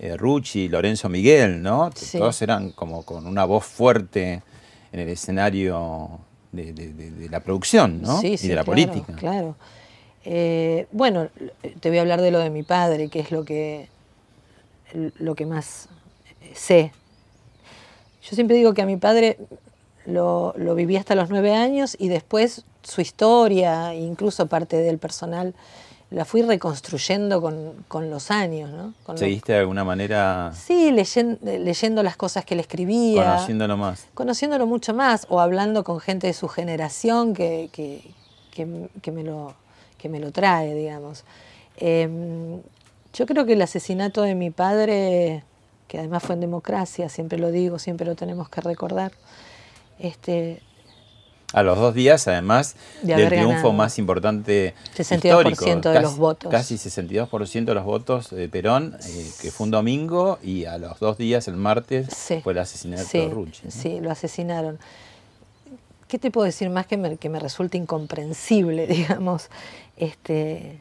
[0.00, 1.90] eh, Rucci, Lorenzo Miguel, ¿no?
[2.18, 4.42] Todos eran como con una voz fuerte
[4.92, 6.18] en el escenario
[6.56, 8.20] de, de- de- de la producción, ¿no?
[8.20, 9.12] Sí, y sí, de la claro, política.
[9.16, 9.56] Claro.
[10.24, 11.28] Eh, bueno,
[11.80, 13.88] te voy a hablar de lo de mi padre, que es lo que,
[15.18, 15.88] lo que más
[16.54, 16.92] sé.
[18.22, 19.36] Yo siempre digo que a mi padre
[20.06, 25.54] lo, lo viví hasta los nueve años y después su historia, incluso parte del personal,
[26.14, 28.94] la fui reconstruyendo con, con los años, ¿no?
[29.04, 33.76] Con lo- ¿Seguiste de alguna manera sí, leyen- leyendo las cosas que él escribía conociéndolo
[33.76, 34.06] más?
[34.14, 38.02] conociéndolo mucho más o hablando con gente de su generación que, que,
[38.52, 39.54] que- que me, lo,
[39.98, 41.24] que me lo trae, digamos.
[41.76, 42.60] Em,
[43.12, 45.42] yo creo que el asesinato de mi padre,
[45.88, 49.12] que además fue en democracia, siempre lo digo, siempre lo tenemos que recordar,
[49.98, 50.60] este,
[51.54, 55.64] A los dos días, además, De del triunfo más importante 62% histórico.
[55.64, 56.50] de Casi- los votos.
[56.50, 60.98] Casi 62% de los votos de Perón, eh, que fue un domingo, y a los
[60.98, 62.40] dos días, el martes, Sí.
[62.42, 63.60] fue el asesinato Sí, de Rucci.
[63.66, 63.70] ¿no?
[63.70, 64.78] sí, lo asesinaron.
[66.08, 68.86] ¿Qué te puedo decir más que me, que me resulta incomprensible,
[69.18, 69.48] digamos,
[69.96, 70.78] este,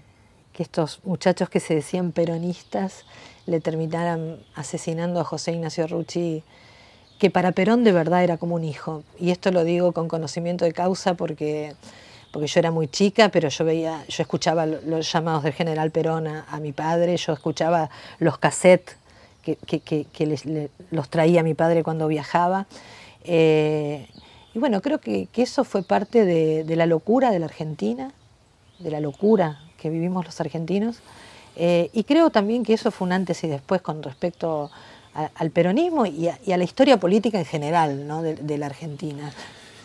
[0.54, 3.06] que estos muchachos que se decían peronistas
[3.46, 6.44] le terminaran asesinando a José Ignacio Rucci,
[7.24, 9.02] que para Perón de verdad era como un hijo.
[9.18, 11.74] Y esto lo digo con conocimiento de causa porque,
[12.34, 15.90] porque yo era muy chica, pero yo veía, yo escuchaba lo- los llamados del general
[15.90, 18.98] Perón a, a mi padre, yo escuchaba los cassettes
[19.42, 22.66] que, que- los traía mi padre cuando viajaba.
[23.24, 24.06] Eh,
[24.54, 28.12] y bueno, creo que, que eso fue parte de, de la locura de la Argentina,
[28.80, 30.98] de la locura que vivimos los argentinos.
[31.56, 35.52] Eh, y creo también que eso fue un antes y después con respecto a- al
[35.52, 38.22] peronismo y a, la historia política en general ¿no?
[38.22, 39.32] de la Argentina.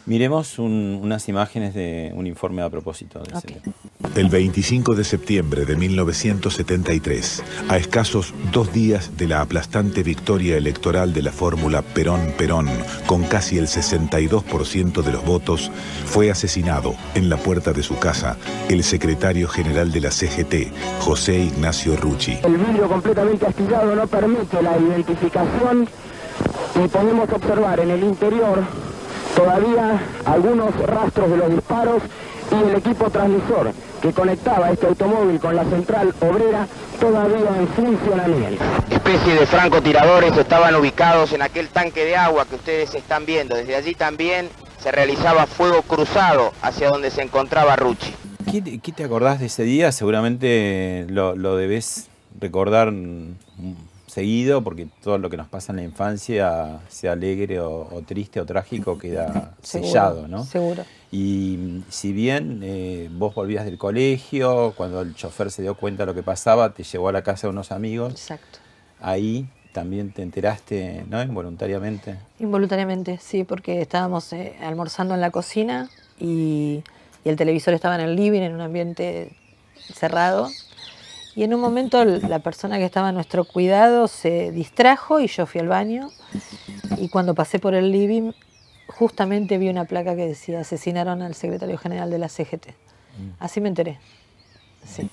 [0.08, 3.74] Miremos un- unas imágenes de un informe a propósito de ese tema.
[4.16, 11.12] El 25 de septiembre de 1973, a escasos dos días de la aplastante victoria electoral
[11.12, 12.68] de la fórmula Perón-Perón,
[13.06, 15.70] con casi el 62% de los votos,
[16.06, 18.38] fue asesinado en la puerta de su casa
[18.70, 22.38] el secretario general de la CGT, José Ignacio Rucci.
[22.44, 25.86] El vidrio completamente astillado no permite la identificación
[26.82, 28.62] y podemos observar en el interior
[29.42, 32.02] todavía algunos rastros de los disparos
[32.50, 33.72] y el equipo transmisor
[34.02, 36.66] que conectaba este automóvil con la central obrera
[36.98, 38.64] todavía en funcionamiento.
[38.90, 43.54] especie de francotiradores estaban ubicados en aquel tanque de agua que ustedes están viendo.
[43.54, 44.48] Desde allí también
[44.82, 48.12] se realizaba fuego cruzado hacia donde se encontraba Rucci.
[48.50, 49.92] ¿Qué, te- qué te acordás de ese día?
[49.92, 52.08] Seguramente lo, lo debes
[52.40, 52.92] recordar
[54.18, 58.40] seguido, porque todo lo que nos pasa en la infancia, sea alegre o, o triste
[58.40, 60.44] o trágico, queda Seguro, sellado, ¿no?
[60.44, 60.84] Seguro.
[61.12, 66.06] Y si bien eh, vos volvías del colegio, cuando el chofer se dio cuenta de
[66.06, 68.12] lo que pasaba, te llevó a la casa de unos amigos.
[68.12, 68.58] Exacto.
[69.00, 71.22] Ahí también te enteraste, ¿no?
[71.22, 72.16] Involuntariamente.
[72.40, 76.82] Involuntariamente, sí, porque estábamos eh, almorzando en la cocina y,
[77.24, 79.30] y el televisor estaba en el living, en un ambiente
[79.94, 80.48] cerrado.
[81.38, 85.46] Y en un momento la persona que estaba a nuestro cuidado se distrajo y yo
[85.46, 86.10] fui al baño.
[86.96, 88.32] Y cuando pasé por el living,
[88.88, 92.70] justamente vi una placa que decía asesinaron al secretario general de la CGT.
[93.38, 94.00] Así me enteré.
[94.84, 95.08] Sí.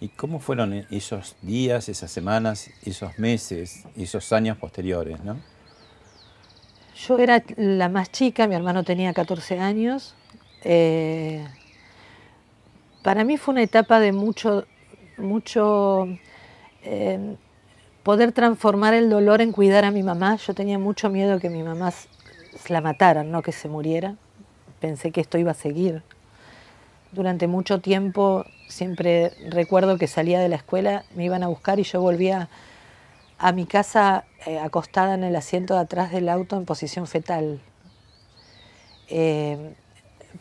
[0.00, 5.36] ¿Y cómo fueron e- esos días, esas semanas, esos meses, esos años posteriores, no?
[7.08, 10.14] Yo era la más chica, mi hermano tenía 14 años.
[10.62, 11.44] Eh,
[13.02, 14.64] para mí fue una etapa de mucho,
[15.18, 16.08] mucho
[16.82, 17.36] eh,
[18.02, 20.36] poder transformar el dolor en cuidar a mi mamá.
[20.36, 21.92] Yo tenía mucho miedo que mi mamá
[22.68, 24.16] la mataran, no que se muriera.
[24.80, 26.02] Pensé que esto iba a seguir.
[27.12, 31.84] Durante mucho tiempo siempre recuerdo que salía de la escuela, me iban a buscar y
[31.84, 32.48] yo volvía
[33.38, 37.60] a mi casa eh, acostada en el asiento de atrás del auto en posición fetal.
[39.08, 39.74] Eh,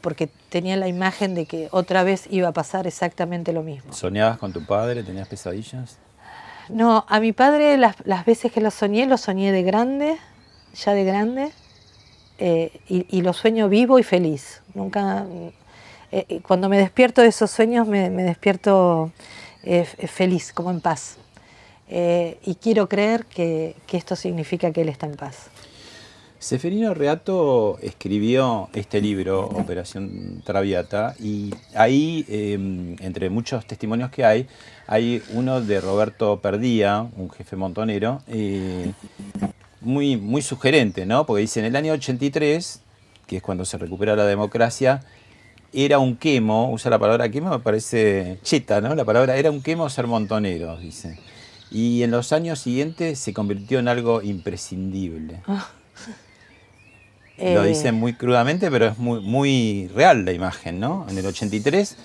[0.01, 3.93] porque tenía la imagen de que otra vez iba a pasar exactamente lo mismo.
[3.93, 5.03] ¿Soñabas con tu padre?
[5.03, 5.97] ¿Tenías pesadillas?
[6.69, 10.17] No, a mi padre las, las veces que lo soñé, lo soñé de grande,
[10.73, 11.51] ya de grande,
[12.37, 14.61] eh, y, y lo sueño vivo y feliz.
[14.73, 15.25] Nunca,
[16.11, 19.11] eh, eh, cuando me despierto de esos sueños, me, me despierto
[19.63, 21.17] eh, feliz, como en paz.
[21.85, 25.49] Y quiero creer que, que esto significa que él está en paz.
[26.43, 34.47] Seferino Reato escribió este libro, Operación Traviata, y ahí, eh, entre muchos testimonios que hay,
[34.85, 38.91] hay uno de Roberto Perdía, un jefe montonero, eh,
[39.79, 41.25] muy, muy sugerente, ¿no?
[41.25, 42.81] Porque dice, en el año 83,
[43.25, 44.99] que es cuando se recupera la democracia,
[45.71, 48.95] era un quemo, usa la palabra quemo, me parece cheta, ¿no?
[48.95, 51.17] La palabra era un quemo ser montonero, dice.
[51.71, 55.39] Y en los años siguientes se convirtió en algo imprescindible.
[55.47, 55.82] Lo
[57.37, 61.05] Eh, dicen muy crudamente, pero es muy, muy real la imagen, ¿no?
[61.09, 61.95] En el 83,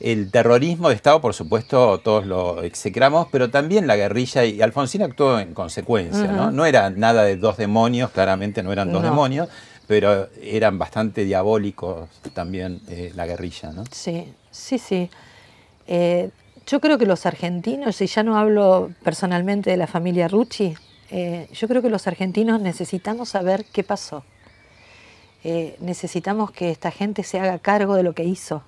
[0.00, 5.02] el terrorismo de Estado, por supuesto, todos lo execramos, pero también la guerrilla y Alfonsín
[5.02, 6.50] actuó en consecuencia, ¿no?
[6.50, 9.08] No era nada de dos demonios, claramente no eran dos No.
[9.10, 9.48] demonios,
[9.86, 13.84] pero eran bastante diabólicos también eh, la guerrilla, ¿no?
[13.90, 15.08] Sí, sí, sí.
[15.86, 16.30] Eh,
[16.66, 20.74] yo creo que los argentinos, y ya no hablo personalmente de la familia Rucci,
[21.10, 24.22] eh, yo creo que los argentinos necesitamos saber qué pasó.
[25.50, 28.62] Eh, necesitamos que esta gente se haga cargo de lo que hizo.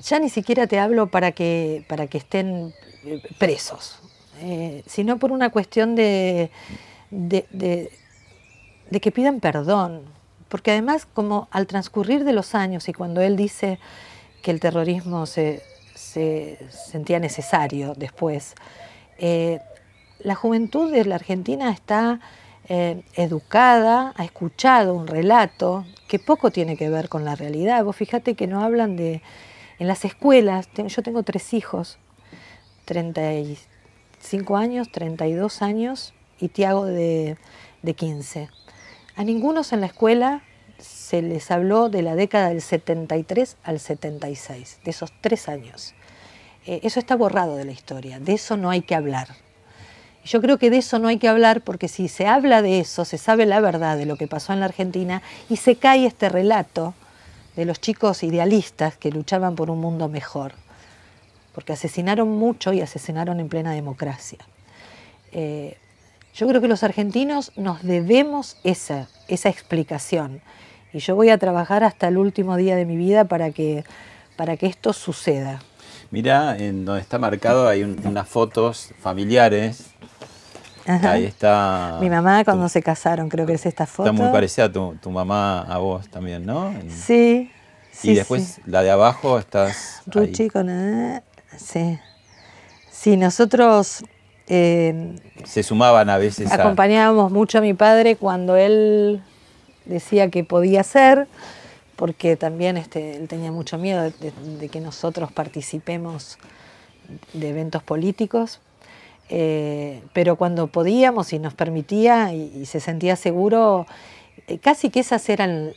[0.00, 2.74] Ya ni siquiera te hablo para que, para que estén
[3.06, 3.98] eh, presos,
[4.42, 6.50] eh, sino por una cuestión de,
[7.10, 7.90] de, de-
[8.90, 10.02] de que pidan perdón,
[10.50, 13.78] porque además como al transcurrir de los años y cuando él dice
[14.42, 15.62] que el terrorismo se,
[15.94, 16.58] se
[16.92, 18.54] sentía necesario después,
[19.16, 19.60] eh,
[20.20, 22.20] la juventud de la Argentina está
[22.68, 27.84] eh, educada, ha escuchado un relato que poco tiene que ver con la realidad.
[27.84, 29.22] Vos fíjate que no hablan de...
[29.78, 31.98] En las escuelas, yo tengo tres hijos,
[32.84, 37.36] 35 años, 32 años y Tiago de,
[37.82, 38.48] de 15.
[39.16, 40.42] A ningunos en la escuela
[40.78, 45.94] se les habló de la década del 73 al 76, de esos tres años.
[46.66, 49.28] Eh, eso está borrado de la historia, de eso no hay que hablar.
[50.24, 53.04] Yo creo que de eso no hay que hablar porque si se habla de eso,
[53.04, 56.28] se sabe la verdad de lo que pasó en la Argentina y se cae este
[56.30, 56.94] relato
[57.56, 60.52] de los chicos idealistas que luchaban por un mundo mejor,
[61.54, 64.38] porque asesinaron mucho y asesinaron en plena democracia.
[65.32, 65.76] Eh,
[66.34, 70.40] yo creo que los argentinos nos debemos esa, esa explicación
[70.92, 73.84] y yo voy a trabajar hasta el último día de mi vida para que,
[74.36, 75.60] para que esto suceda.
[76.10, 79.90] Mira, en donde está marcado hay un- unas fotos familiares.
[80.86, 81.12] Ajá.
[81.12, 81.98] Ahí está.
[82.00, 84.10] Mi mamá cuando se casaron, creo que es esta foto.
[84.10, 86.74] Está muy parecida a tu, tu mamá a vos también, ¿no?
[86.90, 87.50] Sí,
[87.90, 88.10] sí.
[88.10, 88.62] y después sí.
[88.66, 90.02] la de abajo estás.
[90.06, 90.12] ahí.
[90.12, 90.68] Ruchi con...
[90.70, 91.22] eh,
[91.56, 91.98] sí.
[92.90, 94.04] Sí, nosotros
[94.46, 96.56] eh, Se sumaban a veces a.
[96.56, 99.22] acompañábamos mucho a mi padre cuando él
[99.86, 101.26] decía que podía ser,
[101.96, 106.38] porque también este, él tenía mucho miedo de, de- de que nosotros participemos
[107.32, 108.60] de eventos políticos.
[109.28, 113.86] Eh, pero cuando podíamos y nos permitía y, y se sentía seguro,
[114.46, 115.72] eh, casi que esas eran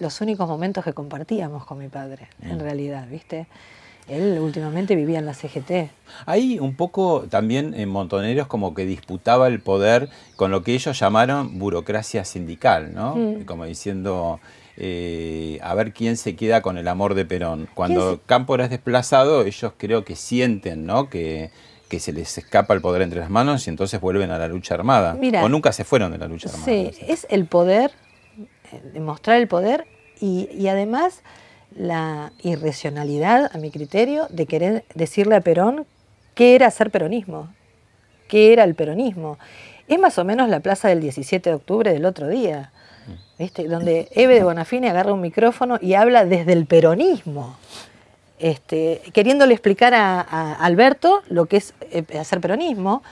[0.00, 3.46] los únicos momentos que compartíamos con mi padre, en realidad, ¿viste?
[4.08, 5.90] Él últimamente vivía en la CGT.
[6.26, 10.96] Ahí un poco también en Montoneros como que disputaba el poder con lo que ellos
[10.98, 13.16] llamaron burocracia sindical, ¿no?
[13.16, 13.44] Mm.
[13.44, 14.38] Como diciendo,
[14.76, 17.68] eh, a ver quién se queda con el amor de Perón.
[17.74, 21.10] Cuando ¿Quién Cámpora es desplazado, ellos creo que sienten, ¿no?
[21.10, 21.50] Que,
[21.88, 24.74] que se les escapa el poder entre las manos y entonces vuelven a la lucha
[24.74, 25.14] armada.
[25.14, 25.44] Mira.
[25.44, 26.64] o nunca se fueron de la lucha armada.
[26.64, 27.92] Sí, es el poder,
[28.38, 29.86] eh, demostrar el poder
[30.20, 31.22] y, y además
[31.76, 35.86] la irracionalidad, a mi criterio, de querer decirle a Perón
[36.34, 37.52] qué era ser peronismo,
[38.28, 39.38] qué era el peronismo.
[39.88, 42.72] Es más o menos la plaza del 17 de octubre del otro día,
[43.38, 43.68] ¿viste?
[43.68, 47.56] donde Eve de Bonafini agarra un micrófono y habla desde el peronismo.
[48.38, 53.02] Este, queriéndole explicar a, a Alberto lo que es eh, hacer peronismo,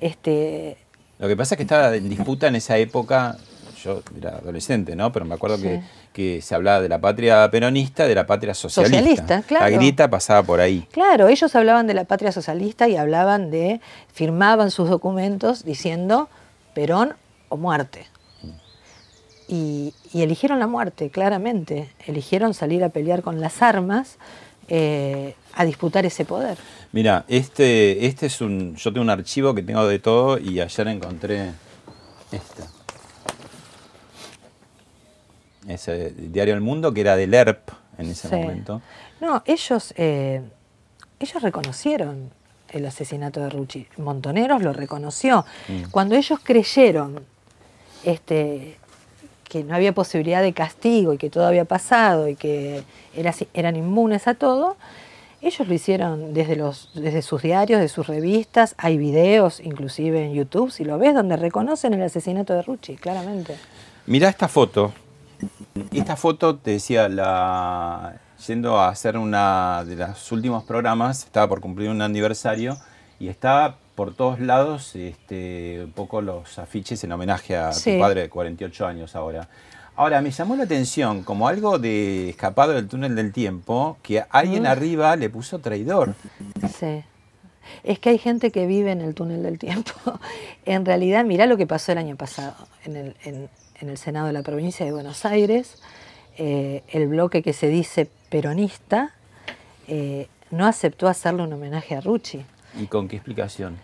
[0.00, 0.78] este,
[1.18, 3.36] Lo que pasa es que estaba en disputa en esa época,
[3.84, 5.12] yo era adolescente, ¿no?
[5.12, 5.58] Pero me acuerdo
[6.12, 8.98] que, se hablaba de la patria peronista, de la patria socialista.
[8.98, 9.64] Socialista, claro.
[9.64, 10.86] La grita pasaba por ahí.
[10.92, 13.80] Claro, ellos hablaban de la patria socialista y hablaban de,
[14.12, 16.28] firmaban sus documentos diciendo
[16.74, 17.14] Perón
[17.48, 18.06] o muerte.
[19.48, 21.90] Y, y eligieron la muerte, claramente.
[22.06, 24.18] Eligieron salir a pelear con las armas
[24.70, 26.56] eh, a disputar ese poder.
[26.92, 28.74] Mira, este, este es un.
[28.76, 31.50] Yo tengo un archivo que tengo de todo y ayer encontré
[32.32, 32.62] este.
[35.68, 38.34] Ese diario El Mundo que era del ERP en ese Sí.
[38.34, 38.80] momento.
[39.20, 40.40] No, ellos, eh,
[41.18, 42.30] ellos reconocieron
[42.70, 43.86] el asesinato de Rucci.
[43.98, 45.44] Montoneros lo reconoció.
[45.68, 45.90] Mm.
[45.90, 47.24] Cuando ellos creyeron
[48.04, 48.78] este,
[49.50, 52.84] que no había posibilidad de castigo y que todo había pasado y que
[53.14, 54.76] era- eran inmunes a todo,
[55.42, 60.84] ellos lo hicieron desde sus diarios, de sus revistas, hay videos inclusive en YouTube, si
[60.84, 63.56] lo ves, donde reconocen el asesinato de Rucci, claramente.
[64.06, 64.92] Mirá esta foto.
[65.92, 71.60] Esta foto, te decía, la yendo a hacer una de los últimos programas, estaba por
[71.60, 72.76] cumplir un aniversario
[73.18, 77.92] y estaba por todos lados este, un poco los afiches en homenaje a Sí.
[77.92, 79.46] tu padre de 48 años ahora.
[79.94, 84.62] Ahora, me llamó la atención, como algo de escapado del túnel del tiempo, que alguien
[84.62, 84.66] Mm.
[84.68, 86.14] arriba le puso traidor.
[86.78, 87.04] Sí.
[87.84, 89.92] Es que hay gente que vive en el túnel del tiempo.
[90.64, 92.54] En realidad, mirá lo que pasó el año pasado
[92.86, 93.50] en el, en-
[93.82, 95.76] en el Senado de la provincia de Buenos Aires.
[96.38, 99.12] eh, el bloque que se dice peronista
[99.88, 102.46] eh, no aceptó hacerle un homenaje a Rucci.
[102.80, 103.76] ¿Y con qué explicación?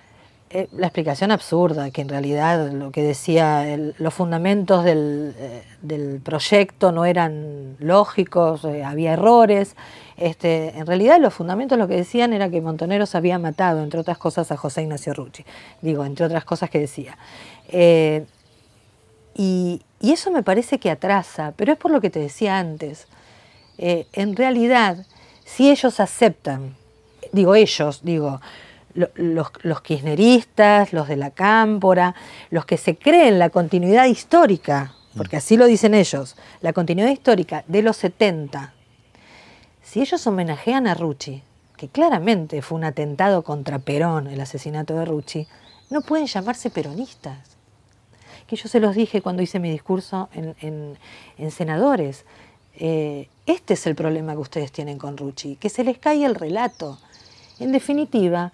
[0.49, 3.67] Eh, la explicación absurda, que en realidad lo que decía,
[3.99, 9.75] los fundamentos del, eh, del proyecto no eran lógicos, eh, había errores.
[10.17, 14.19] Este, en realidad los fundamentos lo que decían era que Montoneros había matado, entre otras
[14.19, 15.45] cosas, a José Ignacio Rucci.
[15.83, 17.19] Digo, entre otras cosas que decía.
[19.35, 23.09] Y, y eso me parece que atrasa, pero es por lo que te decía antes.
[23.79, 25.05] En realidad,
[25.45, 26.77] si ellos aceptan,
[27.33, 28.41] digo ellos, digo,
[28.97, 32.15] los, los kirchneristas, los de la cámpora,
[32.51, 37.65] los que se creen la continuidad histórica porque así lo dicen ellos, la continuidad histórica
[37.69, 38.75] de los 70,
[39.83, 41.43] si ellos homenajean a Rucci,
[41.77, 45.47] que claramente fue un atentado contra Perón, el asesinato de Rucci,
[45.91, 47.57] no pueden llamarse peronistas.
[48.47, 50.99] Que yo se los dije cuando hice mi discurso en,
[51.51, 52.25] senadores.
[52.75, 56.35] Eh, este es el problema que ustedes tienen con Rucci, que se les cae el
[56.35, 56.99] relato.
[57.59, 58.53] En definitiva,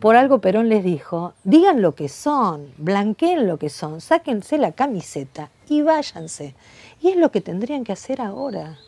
[0.00, 4.72] por algo Perón les dijo, digan lo que son, blanqueen lo que son, sáquense la
[4.72, 6.54] camiseta y váyanse.
[7.00, 8.78] Y es lo que tendrían que hacer ahora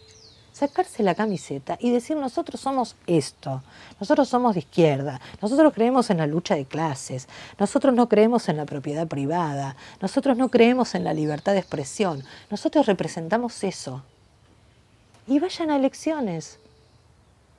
[0.52, 3.62] sacarse la camiseta y decir nosotros somos esto,
[3.98, 7.26] nosotros somos de izquierda, nosotros creemos en la lucha de clases,
[7.58, 12.22] nosotros no creemos en la propiedad privada, nosotros no creemos en la libertad de expresión,
[12.50, 14.02] nosotros representamos eso.
[15.26, 16.58] Y vayan a elecciones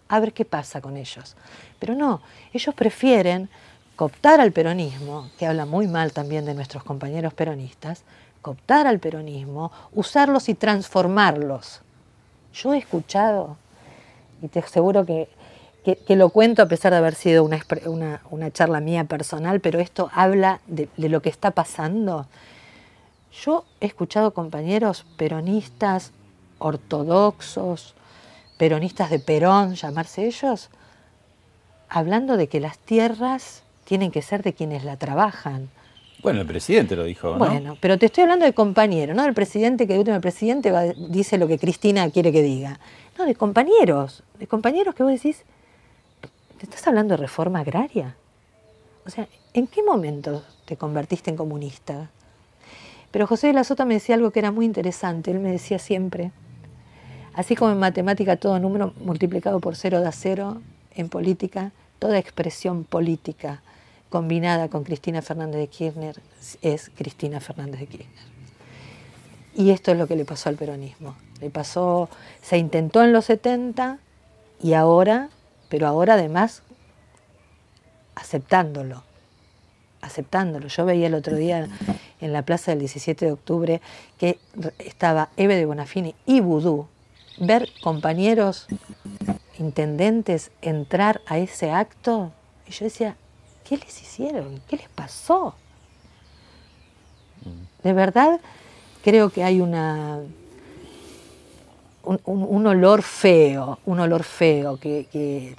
[0.08, 1.36] a ver qué pasa con ellos.
[1.80, 2.22] Pero no,
[2.54, 3.50] ellos prefieren
[3.96, 8.04] cooptar al peronismo, que habla muy mal también de nuestros compañeros peronistas,
[8.42, 11.82] cooptar al peronismo, usarlos y transformarlos
[12.54, 13.58] yo he escuchado,
[14.42, 15.28] y te aseguro que,
[16.10, 20.88] lo cuento a pesar de haber sido una, charla mía personal, pero esto habla de,
[20.98, 22.28] lo que está pasando.
[23.44, 26.12] Yo he escuchado compañeros peronistas
[26.60, 27.96] ortodoxos,
[28.64, 30.70] peronistas de Perón, llamarse ellos,
[31.90, 35.70] hablando de que las tierras tienen que ser de quienes la trabajan,
[36.22, 37.32] bueno, el presidente lo dijo.
[37.32, 37.38] ¿no?
[37.40, 40.72] Bueno, pero te estoy hablando de compañero, no del presidente que último el presidente
[41.10, 42.80] dice lo que Cristina quiere que diga.
[43.18, 45.44] No, de compañeros, de compañeros que vos decís,
[46.58, 48.16] ¿te estás hablando de reforma agraria?
[49.06, 52.10] O sea, ¿en qué momento te convertiste en comunista?
[53.12, 55.32] Pero José de la Sota me decía algo que era muy interesante.
[55.32, 56.32] Él me decía siempre,
[57.34, 60.62] así como en matemática todo número multiplicado por cero da cero,
[60.96, 63.62] en política toda expresión política
[64.10, 66.22] combinada con Cristina Fernández de Kirchner
[66.62, 68.34] es Cristina Fernández de Kirchner.
[69.56, 71.16] Y esto es lo que le pasó al peronismo.
[71.40, 72.10] Le pasó,
[72.42, 74.00] se intentó en los 70
[74.62, 75.30] y ahora,
[75.70, 76.64] pero ahora además
[78.16, 79.04] aceptándolo,
[80.02, 80.68] aceptándolo.
[80.68, 81.68] Yo veía el otro día
[82.22, 83.82] en la plaza del 17 de octubre
[84.18, 84.40] que
[84.80, 86.88] estaba Eve de Bonafini y Vudú,
[87.38, 88.68] ver compañeros
[89.60, 92.32] intendentes entrar a ese acto,
[92.68, 93.16] y yo decía,
[93.64, 94.62] ¿Qué les hicieron?
[94.68, 95.56] ¿Qué les pasó?
[97.84, 98.40] De verdad,
[99.04, 100.20] creo que hay una,
[102.04, 105.56] un, olor feo, un olor feo que,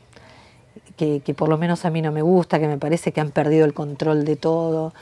[0.97, 3.64] que, por lo menos a mí no me gusta, que me parece que han perdido
[3.64, 4.95] el control de todo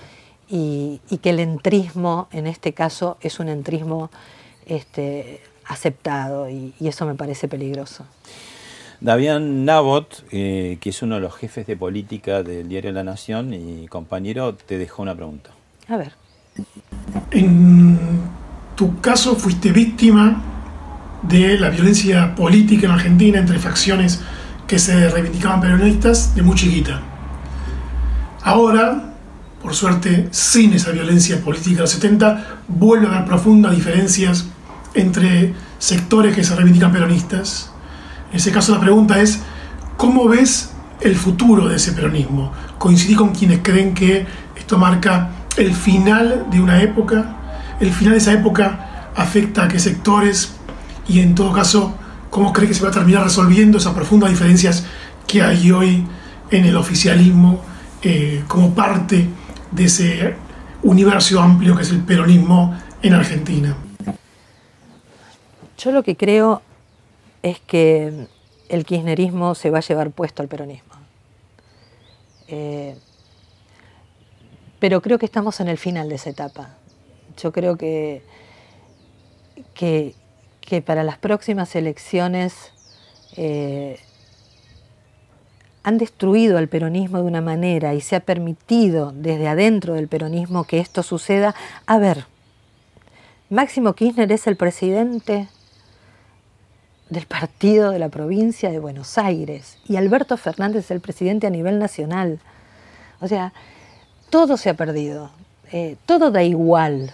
[0.49, 4.11] y, que el entrismo, en este caso, es un entrismo
[4.67, 8.05] este, aceptado y eso me parece peligroso.
[9.03, 13.53] Davián Nabot, eh, que es uno de los jefes de política del diario La Nación
[13.53, 15.51] y compañero, te dejó una pregunta.
[15.89, 16.13] A ver.
[17.33, 17.99] En
[18.77, 20.41] tu caso fuiste víctima
[21.23, 24.21] de la violencia política en Argentina entre facciones
[24.69, 27.03] que se reivindicaban peronistas de muy chiquita.
[28.45, 29.15] Ahora,
[29.61, 34.47] por suerte, sin esa violencia política de los 70, vuelve a haber profundas diferencias
[34.95, 37.73] entre sectores que se reivindican peronistas
[38.33, 39.41] en ese caso la pregunta es,
[39.99, 40.71] ¿cómo ves
[41.03, 42.51] el futuro de ese peronismo?
[42.79, 44.27] Coincidí con quienes creen que
[44.57, 47.37] esto marca el final de una época,
[47.79, 50.55] el final de esa época afecta a qué sectores
[51.07, 51.95] y en todo caso,
[52.31, 54.87] ¿cómo cree que se va a terminar resolviendo esas profundas diferencias
[55.27, 56.07] que hay hoy
[56.51, 57.63] en el oficialismo
[58.01, 59.29] eh, como parte
[59.71, 60.37] de ese
[60.83, 63.77] universo amplio que es el peronismo en Argentina?
[65.83, 66.63] Yo lo que creo
[67.43, 68.29] es que
[68.69, 70.93] el kirchnerismo se va a llevar puesto al peronismo.
[72.47, 72.97] Eh,
[74.79, 76.77] pero creo que estamos en el final de esa etapa.
[77.37, 78.23] Yo creo que,
[79.75, 80.15] que,
[80.87, 82.73] para las próximas elecciones
[83.37, 83.99] eh,
[85.83, 90.63] han destruido al peronismo de una manera y se ha permitido desde adentro del peronismo
[90.63, 91.57] que esto suceda.
[91.87, 92.27] A ver,
[93.51, 95.49] Máximo Kirchner es el presidente
[97.13, 101.51] del partido de la provincia de Buenos Aires y Alberto Fernández es el presidente a
[101.51, 102.41] nivel nacional.
[103.21, 103.53] O sea,
[104.31, 105.31] todo se ha perdido,
[105.71, 107.13] eh, todo da igual,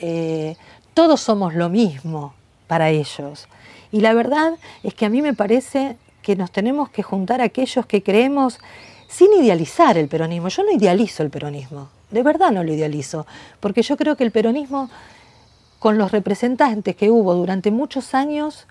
[0.00, 0.56] eh,
[0.92, 2.34] todos somos lo mismo
[2.66, 3.48] para ellos.
[3.90, 7.86] Y la verdad es que a mí me parece que nos tenemos que juntar aquellos
[7.86, 8.58] que creemos
[9.08, 10.48] sin idealizar el peronismo.
[10.48, 13.26] Yo no idealizo el peronismo, de verdad no lo idealizo,
[13.60, 14.90] porque yo creo que el peronismo,
[15.78, 18.66] con los representantes que hubo durante muchos años,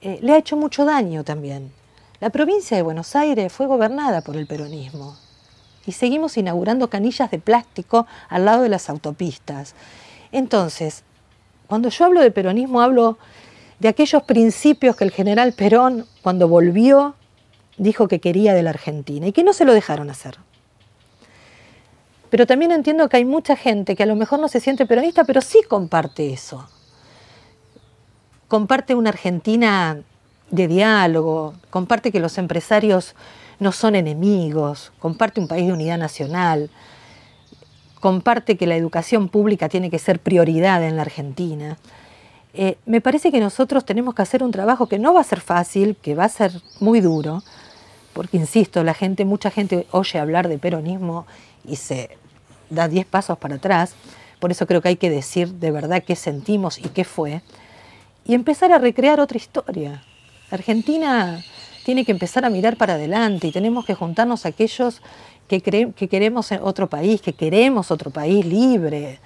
[0.00, 1.72] eh, le ha hecho mucho daño también.
[2.20, 5.16] La provincia de Buenos Aires fue gobernada por el peronismo
[5.86, 9.74] y seguimos inaugurando canillas de plástico al lado de las autopistas.
[10.32, 11.04] Entonces,
[11.66, 13.18] Cuando yo hablo de peronismo, hablo
[13.80, 17.14] de aquellos principios que el general Perón, cuando volvió,
[17.76, 20.38] dijo que quería de la Argentina y que no se lo dejaron hacer.
[22.30, 25.24] Pero también entiendo que hay mucha gente que a lo mejor no se siente peronista,
[25.24, 26.68] pero sí comparte eso.
[28.48, 29.98] Comparte una Argentina
[30.50, 33.14] de diálogo, comparte que los empresarios
[33.58, 36.70] no son enemigos, comparte un país de unidad nacional,
[38.00, 41.78] comparte que la educación pública tiene que ser prioridad en la Argentina.
[42.54, 45.40] Eh, me parece que nosotros tenemos que hacer un trabajo que no va a ser
[45.40, 47.42] fácil, que va a ser muy duro,
[48.12, 51.26] porque insisto, la gente, mucha gente oye hablar de peronismo
[51.64, 52.16] y se
[52.70, 53.94] da 10 pasos para atrás.
[54.38, 57.42] Por eso creo que hay que decir de verdad qué sentimos y qué fue.
[58.26, 60.02] Y empezar a recrear otra historia.
[60.50, 61.42] Argentina
[61.84, 65.00] tiene que empezar a mirar para adelante y tenemos que juntarnos aquellos
[65.48, 69.20] que, que queremos otro país, que queremos otro país libre,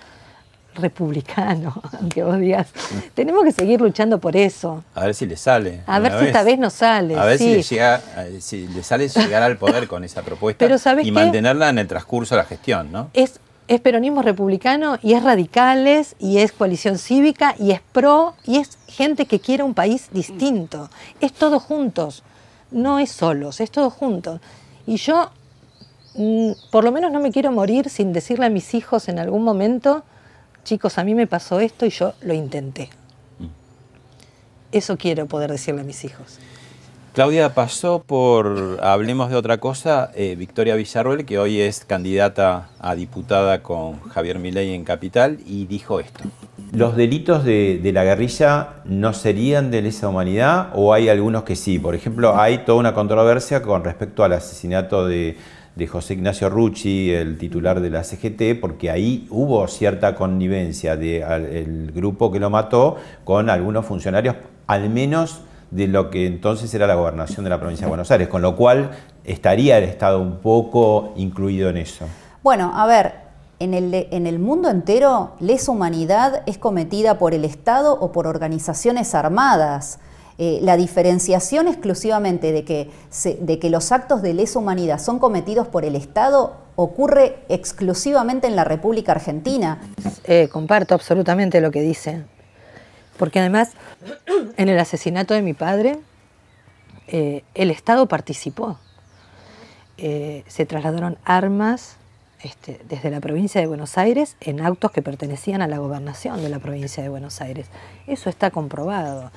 [0.75, 2.69] republicano, aunque vos digas.
[3.15, 4.85] Tenemos que seguir luchando por eso.
[4.95, 5.83] A ver si le sale.
[5.87, 7.17] A ver si esta vez nos sale.
[7.17, 8.01] A ver si, le llega,
[8.41, 10.67] si le sale llegar al poder con esa propuesta
[11.03, 13.11] y mantenerla en el transcurso de la gestión, ¿no?
[13.13, 13.41] Es,
[13.71, 18.79] es peronismo republicano y es radicales y es coalición cívica y es pro y es
[18.89, 20.91] gente que quiere un país distinto.
[21.21, 22.25] Es todos juntos,
[22.73, 24.41] no es solos, es todos juntos.
[24.89, 25.31] Y yo,
[26.17, 29.45] mm, por lo menos no me quiero morir sin decirle a mis hijos en algún
[29.45, 30.03] momento
[30.65, 32.91] chicos, a mí me pasó esto y yo lo intenté.
[34.73, 36.41] Eso quiero poder decirle a mis hijos.
[37.13, 42.95] Claudia, pasó por, hablemos de otra cosa, eh, Victoria Villarroel, que hoy es candidata a
[42.95, 46.23] diputada con Javier Milei en Capital, y dijo esto.
[46.71, 51.81] ¿Los delitos de, la guerrilla no serían de lesa humanidad o hay algunos que sí?
[51.81, 55.37] Por ejemplo, hay toda una controversia con respecto al asesinato de
[55.89, 62.31] José Ignacio Rucci, el titular de la CGT, porque ahí hubo cierta connivencia del grupo
[62.31, 64.37] que lo mató con algunos funcionarios,
[64.69, 65.41] al menos
[65.71, 68.57] de lo que entonces era la gobernación de la provincia de Buenos Aires, con lo
[68.57, 68.91] cual
[69.25, 72.07] estaría el Estado un poco incluido en eso.
[72.43, 73.15] Bueno, a ver,
[73.59, 78.27] en el, en el, mundo entero, lesa humanidad es cometida por el Estado o por
[78.27, 79.99] organizaciones armadas.
[80.39, 82.91] Eh, la diferenciación exclusivamente de que,
[83.41, 88.57] de que los actos de lesa humanidad son cometidos por el Estado ocurre exclusivamente en
[88.57, 89.83] la República Argentina.
[90.25, 92.25] Eh, comparto absolutamente lo que dice,
[93.21, 93.73] porque además
[94.57, 95.99] en el asesinato de mi padre
[97.07, 98.79] eh, el Estado participó.
[99.99, 101.97] se trasladaron armas
[102.43, 106.49] este, desde la provincia de Buenos Aires en autos que pertenecían a la gobernación de
[106.49, 107.67] la provincia de Buenos Aires.
[108.07, 109.31] Eso está comprobado.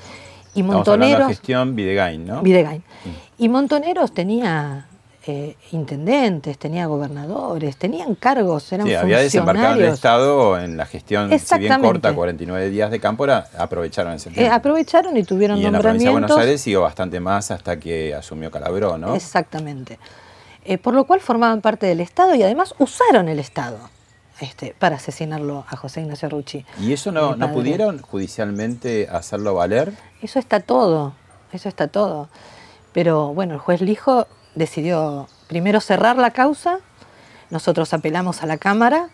[0.54, 1.20] Y Montoneros.
[1.20, 2.42] la gestión Videgain, ¿no?
[2.42, 2.80] Videgain.
[2.80, 3.44] Mm.
[3.44, 4.88] Y Montoneros tenía
[5.26, 11.32] eh, intendentes, tenía gobernadores, tenían cargos, eran sí, había desembarcado el Estado en la gestión,
[11.40, 13.26] si bien corta, 49 días de campo,
[13.58, 14.52] aprovecharon ese tiempo.
[14.52, 15.68] Eh, aprovecharon y tuvieron y nombramientos.
[15.68, 19.16] en la provincia de Buenos Aires siguió bastante más hasta que asumió Calabró, ¿no?
[19.16, 19.98] Exactamente.
[20.66, 23.78] Eh, por lo cual formaban parte del Estado y además usaron el Estado.
[24.42, 26.66] Este, para asesinarlo a José Ignacio Rucci.
[26.82, 29.94] ¿Y eso no, no pudieron judicialmente hacerlo valer?
[30.22, 31.14] Eso está todo,
[31.54, 32.28] eso está todo.
[32.92, 36.80] Pero bueno, el juez Lijo decidió primero cerrar la causa,
[37.50, 39.10] nosotros apelamos a la Cámara,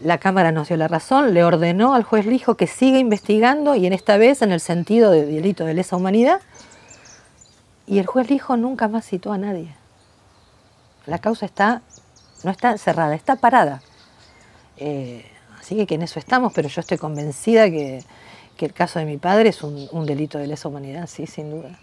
[0.00, 3.86] la Cámara nos dio la razón, le ordenó al juez Lijo que siga investigando y
[3.86, 6.40] en esta vez en el sentido de delito de lesa humanidad.
[7.86, 9.74] Y el juez Lijo nunca más citó a nadie.
[11.06, 11.82] La causa está,
[12.44, 13.82] no está cerrada, está parada.
[14.76, 15.24] Eh,
[15.58, 18.04] así que, en eso estamos, pero yo estoy convencida que,
[18.58, 21.78] el caso de mi padre es un, delito de lesa humanidad, sí, sin duda.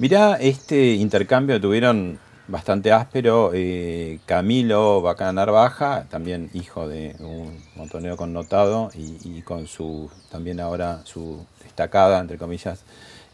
[0.00, 3.50] Mirá, este intercambio tuvieron bastante áspero.
[3.52, 11.02] Eh, Camilo Bacana Narvaja, también hijo de un montonero connotado y, con su también ahora
[11.04, 12.82] su destacada, entre comillas,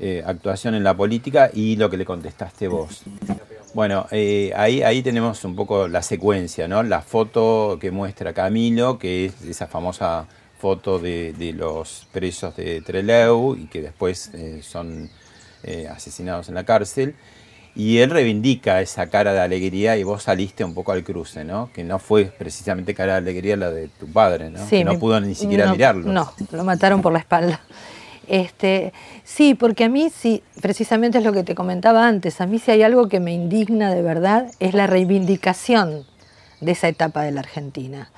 [0.01, 3.05] eh, actuación en la política y lo que le contestaste vos.
[3.73, 6.83] Bueno, eh, ahí, ahí tenemos un poco la secuencia, ¿no?
[6.83, 10.27] La foto que muestra Camilo, que es esa famosa
[10.59, 15.09] foto de, los presos de Trelew y que después eh, son
[15.67, 17.15] eh, asesinados en la cárcel.
[17.75, 21.71] Y él reivindica esa cara de alegría y vos saliste un poco al cruce, ¿no?
[21.75, 24.67] Que no fue precisamente cara de alegría la de tu padre, ¿no?
[24.67, 26.11] que no pudo ni siquiera mirarlo.
[26.11, 27.61] No, lo mataron por la espalda.
[28.29, 28.93] Este,
[29.25, 32.71] sí, porque a mí sí, precisamente es lo que te comentaba antes, a mí si
[32.73, 36.05] hay algo que me indigna de verdad es la reivindicación
[36.61, 38.11] de esa etapa de la Argentina.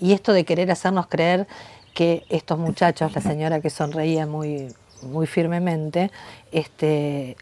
[0.00, 1.46] Y esto de querer hacernos creer
[1.94, 4.68] que estos muchachos, la señora que sonreía muy,
[5.02, 6.10] muy firmemente,
[6.52, 7.36] este,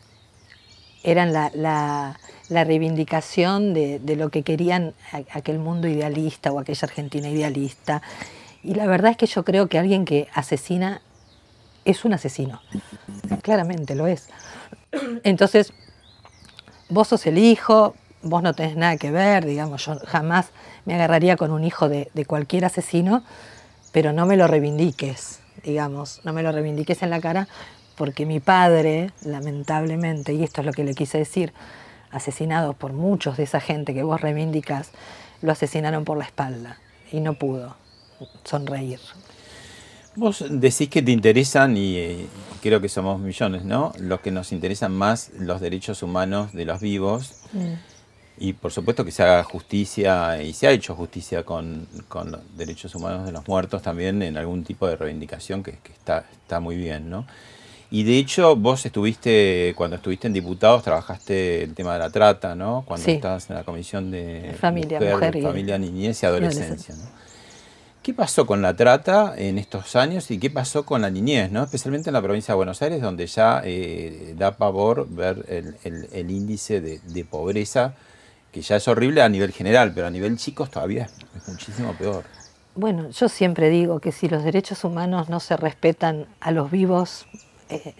[1.03, 2.17] eran la,
[2.51, 4.95] reivindicación de, de, lo que querían
[5.33, 8.01] aquel mundo idealista o aquella Argentina idealista
[8.63, 11.03] Y la verdad es que yo creo que alguien que asesina
[11.85, 12.61] es un asesino.
[13.43, 14.29] Claramente lo es.
[15.25, 15.73] Entonces,
[16.89, 20.51] vos sos el hijo, vos no tenés nada que ver, digamos, yo jamás
[20.85, 23.23] me agarraría con un hijo de, de cualquier asesino,
[23.93, 27.49] pero no me lo reivindiques, digamos, no me lo reivindiques en la cara,
[27.97, 31.53] porque mi padre, lamentablemente, y esto es lo que le quise decir,
[32.11, 34.93] asesinado por muchos de esa gente que vos reivindicas,
[35.43, 36.79] lo asesinaron por la espalda
[37.13, 37.77] y no pudo
[38.45, 39.01] sonreír.
[40.17, 42.27] Vos decís que te interesan, y eh,
[42.61, 43.93] creo que somos millones, ¿no?
[44.01, 47.35] Los que nos interesan más los derechos humanos de los vivos.
[47.53, 47.75] Mm.
[48.41, 52.41] Y por supuesto que se haga justicia, y se ha hecho justicia con, con los
[52.57, 56.61] derechos humanos de los muertos también en algún tipo de reivindicación que, que está, está
[56.61, 57.27] muy bien, ¿no?
[57.91, 62.55] Y de hecho, vos estuviste, cuando estuviste en diputados, trabajaste el tema de la trata,
[62.55, 62.85] ¿no?
[62.87, 63.13] Cuando Sí.
[63.13, 67.19] estabas en la comisión de Familia, mujer y- familia, niñez y y adolescencia, ¿no?
[68.03, 71.63] ¿Qué pasó con la trata en estos años y qué pasó con la niñez, ¿no?
[71.65, 76.09] especialmente en la provincia de Buenos Aires, donde ya eh, da pavor ver el, el-
[76.13, 77.95] el índice de, de pobreza,
[78.53, 81.93] que ya es horrible a nivel general, pero a nivel chicos todavía es, es muchísimo
[81.95, 82.25] peor.
[82.75, 87.27] Bueno, yo siempre digo que si los derechos humanos no se respetan a los vivos,
[87.69, 87.95] eh,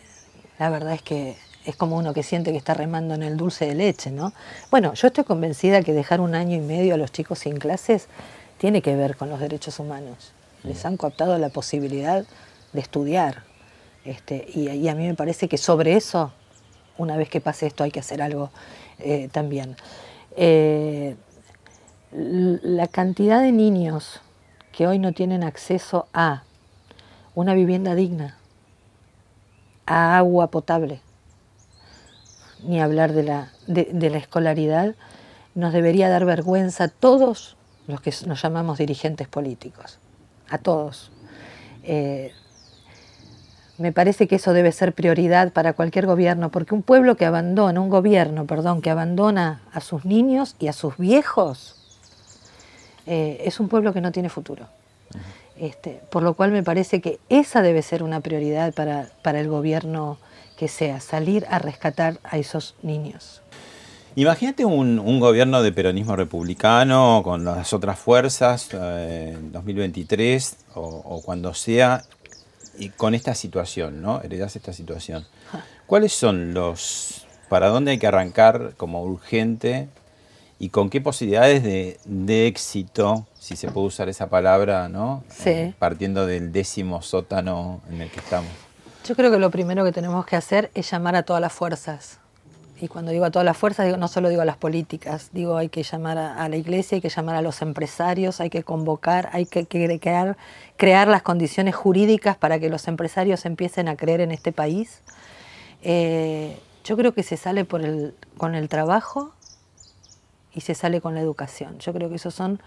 [0.59, 3.67] la verdad es que es como uno que siente que está remando en el dulce
[3.67, 4.33] de leche, ¿no?
[4.71, 8.07] Bueno, yo estoy convencida que dejar un año y medio a los chicos sin clases
[8.59, 10.33] tiene que ver con los derechos humanos.
[10.63, 12.25] Les han cooptado la posibilidad
[12.73, 13.43] de estudiar.
[14.05, 16.33] Este, y, y a mí me parece que sobre eso,
[16.97, 18.51] una vez que pase esto, hay que hacer algo
[18.99, 19.77] eh, también.
[20.41, 21.17] Eh,
[22.13, 24.21] la cantidad de niños
[24.71, 26.45] que hoy no tienen acceso a
[27.35, 28.39] una vivienda digna,
[29.85, 31.01] a agua potable,
[32.63, 34.95] ni hablar de la, de la escolaridad,
[35.57, 37.57] nos debería dar vergüenza a todos
[37.89, 39.99] los que nos llamamos dirigentes políticos,
[40.49, 41.11] a todos.
[41.83, 42.33] Eh,
[43.79, 47.81] me parece que eso debe ser prioridad para cualquier gobierno, porque un pueblo que abandona,
[47.81, 51.77] un gobierno, perdón, que abandona a sus niños y a sus viejos,
[53.07, 54.67] eh, es un pueblo que no tiene futuro.
[55.57, 59.49] Este, por lo cual me parece que esa debe ser una prioridad para, para el
[59.49, 60.19] gobierno
[60.57, 63.43] que sea, salir a rescatar a esos niños.
[64.17, 71.23] Imagínate un, gobierno de peronismo republicano con las otras fuerzas eh, en 2023 o, o
[71.23, 72.03] cuando sea
[72.79, 74.23] y con esta situación, ¿no?
[74.23, 75.27] Heredás esta situación.
[75.87, 79.89] ¿Cuáles son los, para dónde hay que arrancar como urgente
[80.59, 85.25] y con qué posibilidades de, de éxito, si se puede usar esa palabra, ¿no?
[85.29, 85.75] Sí.
[85.79, 88.51] Partiendo del décimo sótano en el que estamos.
[89.05, 92.19] Yo creo que lo primero que tenemos que hacer es llamar a todas las fuerzas.
[92.81, 95.57] Y cuando digo a todas las fuerzas, digo, no solo digo a las políticas, digo
[95.57, 99.31] hay que llamar a, la iglesia, hay que llamar a los empresarios, hay que convocar,
[99.33, 100.37] hay que, crear,
[100.77, 105.01] crear las condiciones jurídicas para que los empresarios empiecen a creer en este país.
[105.83, 109.33] Eh, yo creo que se sale con el trabajo
[110.55, 111.79] y se sale con la educación.
[111.79, 112.61] Yo creo que esos son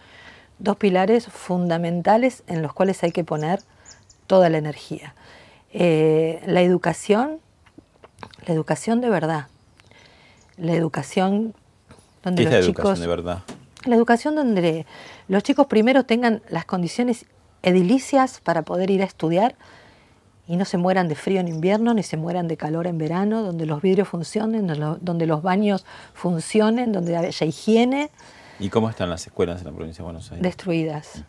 [0.60, 3.62] dos pilares fundamentales en los cuales hay que poner
[4.28, 5.14] toda la energía.
[5.74, 7.40] Eh, la educación,
[8.46, 9.48] la educación de verdad,
[10.58, 11.54] la educación
[12.24, 13.40] donde ¿Qué es los la chicos, educación de verdad?
[13.86, 14.86] la educación donde
[15.28, 17.26] los chicos primero tengan las condiciones
[17.64, 19.56] edilicias para poder ir a estudiar
[20.48, 23.42] y no se mueran de frío en invierno ni se mueran de calor en verano,
[23.44, 28.10] donde los vidrios funcionen, donde lo- donde los baños funcionen, donde haya higiene,
[28.60, 30.44] ¿Y cómo están las escuelas en la provincia de Buenos Aires?
[30.44, 31.24] destruidas.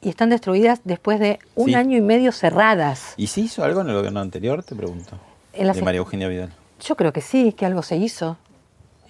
[0.00, 1.74] Y están destruidas después de un Sí.
[1.74, 3.14] año y medio cerradas.
[3.16, 5.18] ¿Y se hizo algo en el gobierno anterior, te pregunto?
[5.52, 6.50] En de es- María Eugenia Vidal.
[6.80, 8.36] Yo creo que sí, que algo se hizo.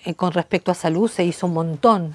[0.05, 2.15] Eh, con respecto a salud se hizo un montón.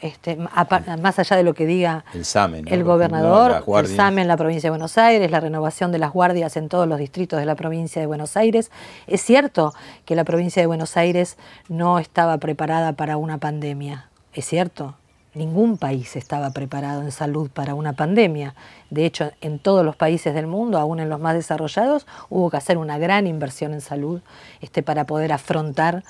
[0.00, 2.70] Este, más allá de lo que diga El SAME, ¿no?
[2.70, 3.86] el gobernador, el.
[3.88, 7.00] SAME en la provincia de Buenos Aires, la renovación de las guardias en todos los
[7.00, 8.70] distritos de la provincia de Buenos Aires.
[9.08, 9.74] Es cierto
[10.04, 11.36] que la provincia de Buenos Aires
[11.68, 14.94] no estaba preparada para una pandemia, es cierto.
[15.34, 18.54] Ningún país estaba preparado en salud para una pandemia.
[18.90, 22.56] De hecho, en todos los países del mundo, aún en los más desarrollados, hubo que
[22.56, 24.20] hacer una gran inversión en salud
[24.60, 26.02] este, para poder afrontar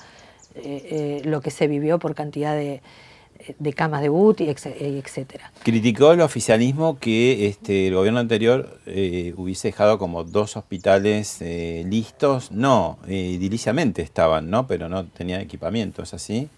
[0.55, 2.81] eh, eh, lo que se vivió por cantidad de,
[3.73, 5.51] camas de UTI, etc- etcétera.
[5.63, 11.83] Criticó el oficialismo que este, el gobierno anterior eh, hubiese dejado como dos hospitales eh,
[11.87, 12.51] listos.
[12.51, 14.65] No, eh, ediliciamente estaban, ¿no?
[14.65, 16.49] Pero no tenían equipamiento, ¿es así?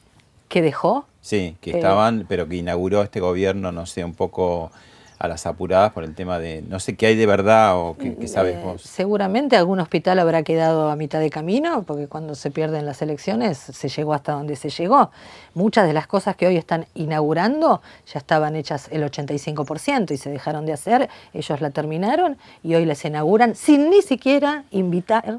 [0.51, 1.05] ¿Qué dejó?
[1.21, 1.75] Sí, que Eh.
[1.77, 4.69] estaban, pero que inauguró este gobierno, no sé, un poco
[5.17, 8.15] a las apuradas por el tema de, no sé qué hay de verdad o qué,
[8.17, 8.81] qué sabes Eh, vos.
[8.81, 13.57] seguramente algún hospital habrá quedado a mitad de camino, porque cuando se pierden las elecciones
[13.59, 15.11] se llegó hasta donde se llegó.
[15.53, 17.81] Muchas de las cosas que hoy están inaugurando
[18.11, 22.85] ya estaban hechas el 85% y se dejaron de hacer, ellos la terminaron y hoy
[22.85, 25.37] las inauguran sin ni siquiera invitar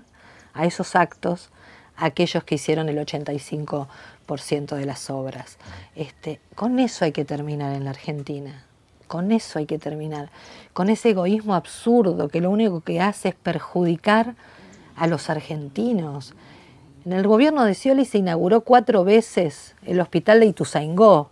[0.55, 1.51] a esos actos
[1.97, 3.87] a aquellos que hicieron el 85%
[4.33, 5.59] de las obras.
[5.95, 8.65] Este, con eso hay que terminar en la Argentina.
[9.07, 10.31] Con eso hay que terminar.
[10.73, 14.35] Con ese egoísmo absurdo que lo único que hace es perjudicar
[14.97, 16.35] a los argentinos.
[17.05, 21.31] En el gobierno de Scioli se inauguró cuatro veces el hospital de Ituzaingó.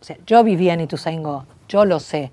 [0.00, 2.30] O sea, yo vivía en Ituzaingó, yo lo sé.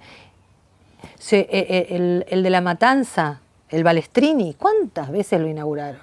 [1.32, 6.02] Eh, eh, el, de la Matanza, el Balestrini, ¿cuántas veces lo inauguraron?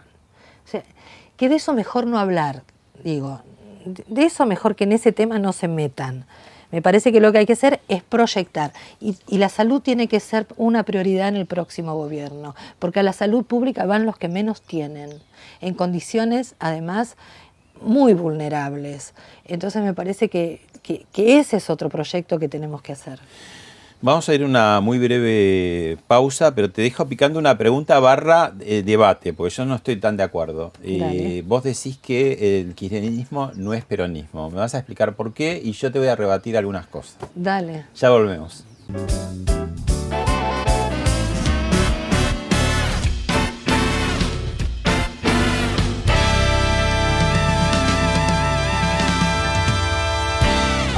[1.36, 2.62] Que de eso mejor no hablar,
[3.02, 3.42] digo.
[3.84, 6.24] De- eso mejor que en ese tema no se metan.
[6.70, 8.72] Me parece que lo que hay que hacer es proyectar.
[9.00, 13.12] Y, la salud tiene que ser una prioridad en el próximo gobierno, porque a la
[13.12, 15.10] salud pública van los que menos tienen,
[15.60, 17.16] en condiciones además
[17.82, 19.12] muy vulnerables.
[19.44, 20.60] Entonces me parece que
[21.14, 23.20] ese es otro proyecto que tenemos que hacer.
[24.04, 28.52] Vamos a ir a una muy breve pausa, pero te dejo picando una pregunta barra
[28.58, 30.72] eh, debate, porque yo no estoy tan de acuerdo.
[30.82, 34.50] Eh, vos decís que el kirchnerismo no es peronismo.
[34.50, 37.16] Me vas a explicar por qué y yo te voy a rebatir algunas cosas.
[37.36, 37.84] Dale.
[37.94, 38.64] Ya volvemos.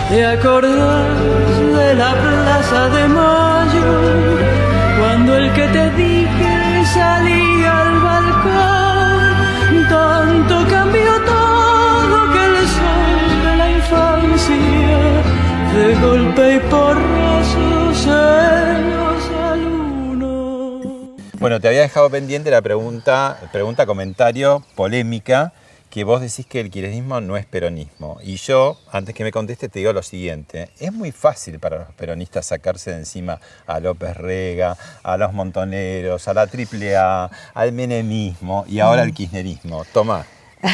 [0.08, 3.92] ¿Te acordás de la plaza de Mayo?
[4.98, 13.56] Cuando el que te dije salía al balcón, tanto cambió todo que el sol de
[13.56, 14.56] la infancia,
[15.74, 19.04] de golpe y porrazo se nos.
[21.40, 25.52] Bueno, te había dejado pendiente la pregunta, pregunta comentario polémica,
[25.94, 28.18] que vos decís que el kirchnerismo no es peronismo.
[28.20, 30.70] Y yo, antes que me conteste, te digo lo siguiente.
[30.80, 36.26] Es muy fácil para los peronistas sacarse de encima a López Rega, a los montoneros,
[36.26, 39.84] a la AAA, al menemismo y ahora al kirchnerismo.
[39.92, 40.26] Tomá.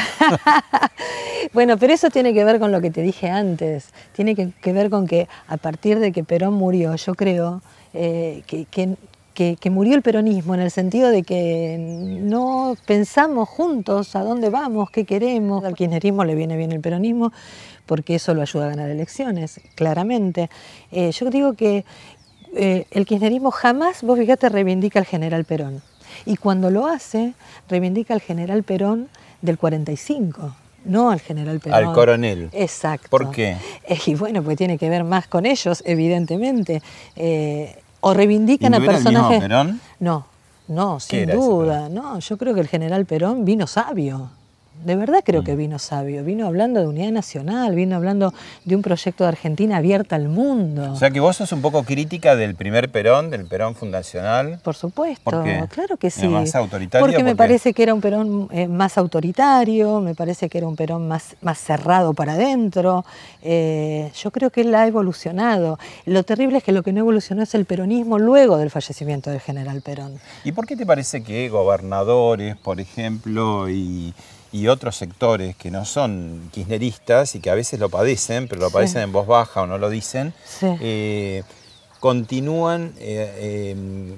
[1.53, 3.89] Bueno, pero eso tiene que ver con lo que te dije antes.
[4.13, 7.61] Tiene que, que ver con que a partir de que Perón murió, yo creo
[7.93, 8.95] eh, que, que-
[9.41, 11.79] que- que murió el peronismo en el sentido de que
[12.21, 15.65] no pensamos juntos a dónde vamos, qué queremos.
[15.65, 17.33] Al kirchnerismo le viene bien el peronismo
[17.87, 20.51] porque eso lo ayuda a ganar elecciones, claramente.
[20.93, 21.87] Eh, yo digo que
[22.55, 25.81] eh, el kirchnerismo jamás, vos fíjate, reivindica al general Perón.
[26.27, 27.33] Y cuando lo hace,
[27.71, 29.09] reivindica al general Perón
[29.41, 31.79] del 45, no al general Perón.
[31.79, 32.51] Al coronel.
[32.53, 33.09] Exacto.
[33.09, 33.57] ¿Por qué?
[33.89, 36.83] Eh, Y bueno, pues tiene que ver más con ellos, evidentemente.
[37.17, 39.41] Eh, o reivindican ¿Y no a era el mismo personajes.
[39.41, 39.81] Perón?
[39.99, 40.27] No,
[40.69, 41.89] no, ¿Qué sin duda.
[41.89, 44.31] No, yo creo que el general Perón vino sabio.
[44.85, 45.45] De verdad creo Mm.
[45.45, 46.25] que vino sabio.
[46.25, 48.33] Vino hablando de unidad nacional, vino hablando
[48.65, 50.93] de un proyecto de Argentina abierta al mundo.
[50.93, 54.59] O sea que vos sos un poco crítica del primer Perón, del Perón fundacional.
[54.63, 55.65] Por supuesto, ¿Por qué?
[55.71, 56.29] claro que ¿Era sí.
[56.29, 57.07] más autoritario?
[57.07, 60.77] Porque me parece que era un Perón eh, más autoritario, me parece que era un
[60.77, 63.05] Perón más, más cerrado para adentro.
[63.43, 65.79] Eh, yo creo que él ha evolucionado.
[66.07, 69.41] Lo terrible es que lo que no evolucionó es el peronismo luego del fallecimiento del
[69.41, 70.15] general Perón.
[70.45, 74.15] ¿Y por qué te parece que gobernadores, por ejemplo, y,
[74.53, 78.69] y otros sectores que no son kirchneristas y que a veces lo padecen, pero lo
[78.69, 78.73] Sí.
[78.75, 80.67] padecen en voz baja o no lo dicen, Sí.
[80.81, 81.43] eh,
[82.01, 84.17] continúan eh,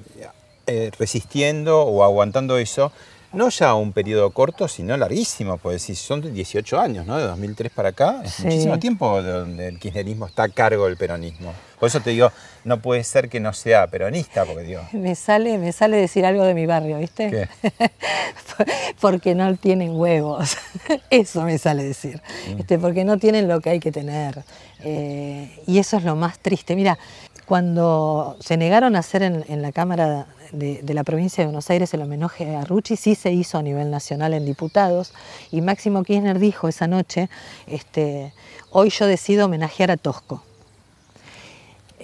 [0.67, 2.91] eh, resistiendo o aguantando eso?
[3.33, 7.17] No ya un periodo corto, sino larguísimo, pues si son 18 años, ¿no?
[7.17, 8.43] De 2003 para acá, es Sí.
[8.43, 11.51] muchísimo tiempo de donde el kirchnerismo está a cargo del peronismo.
[11.79, 12.31] Por eso te digo,
[12.63, 16.43] no puede ser que no sea peronista, porque digo, Me sale, me sale decir algo
[16.43, 17.29] de mi barrio, ¿viste?
[17.29, 17.89] ¿Qué?
[19.01, 20.57] porque no tienen huevos.
[21.09, 22.21] Eso me sale decir.
[22.53, 22.59] Mm.
[22.59, 24.43] Este, porque no tienen lo que hay que tener.
[24.85, 26.75] Eh, y eso es lo más triste.
[26.75, 26.97] Mira,
[27.45, 31.69] cuando se negaron a hacer en, en la Cámara de, de la provincia de Buenos
[31.69, 35.11] Aires el homenaje a Rucci, sí se hizo a nivel nacional en diputados.
[35.51, 37.29] Y Máximo Kirchner dijo esa noche,
[37.67, 38.31] este,
[38.71, 40.41] hoy yo decido homenajear a Tosco.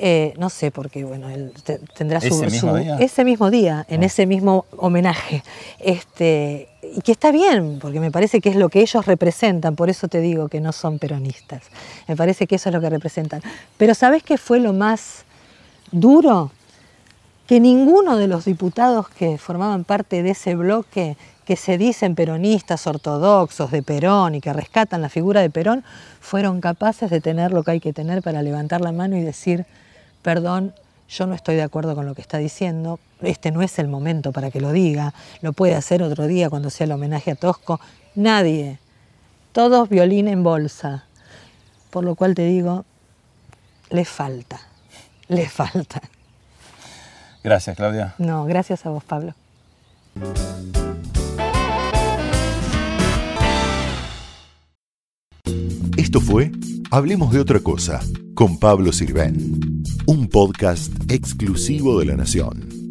[0.01, 2.97] Eh, no sé por qué, bueno, él te- tendrá su, ¿Ese mismo su- día?
[2.99, 4.05] ese mismo día, en Ah.
[4.05, 5.43] ese mismo homenaje.
[5.79, 9.89] Este, y que está bien, porque me parece que es lo que ellos representan, por
[9.89, 11.63] eso te digo que no son peronistas.
[12.07, 13.41] Me parece que eso es lo que representan.
[13.77, 15.25] Pero ¿sabes qué fue lo más
[15.91, 16.51] duro?
[17.49, 22.85] Que ninguno de los diputados que formaban parte de ese bloque que se dicen peronistas
[22.85, 25.83] ortodoxos de Perón y que rescatan la figura de Perón,
[26.19, 29.65] fueron capaces de tener lo que hay que tener para levantar la mano y decir,
[30.21, 30.75] perdón,
[31.09, 34.31] yo no estoy de acuerdo con lo que está diciendo, este no es el momento
[34.31, 37.79] para que lo diga, lo puede hacer otro día cuando sea el homenaje a Tosco,
[38.13, 38.77] nadie,
[39.53, 41.05] todos violín en bolsa,
[41.89, 42.85] por lo cual te digo,
[43.89, 44.61] le falta,
[45.29, 45.99] le falta.
[47.43, 48.15] Gracias, Claudia.
[48.17, 49.33] No, gracias a vos, Pablo.
[55.97, 56.51] Esto fue
[56.91, 57.99] Hablemos de otra cosa
[58.33, 62.78] con Pablo Sirven, un podcast exclusivo de La Nación.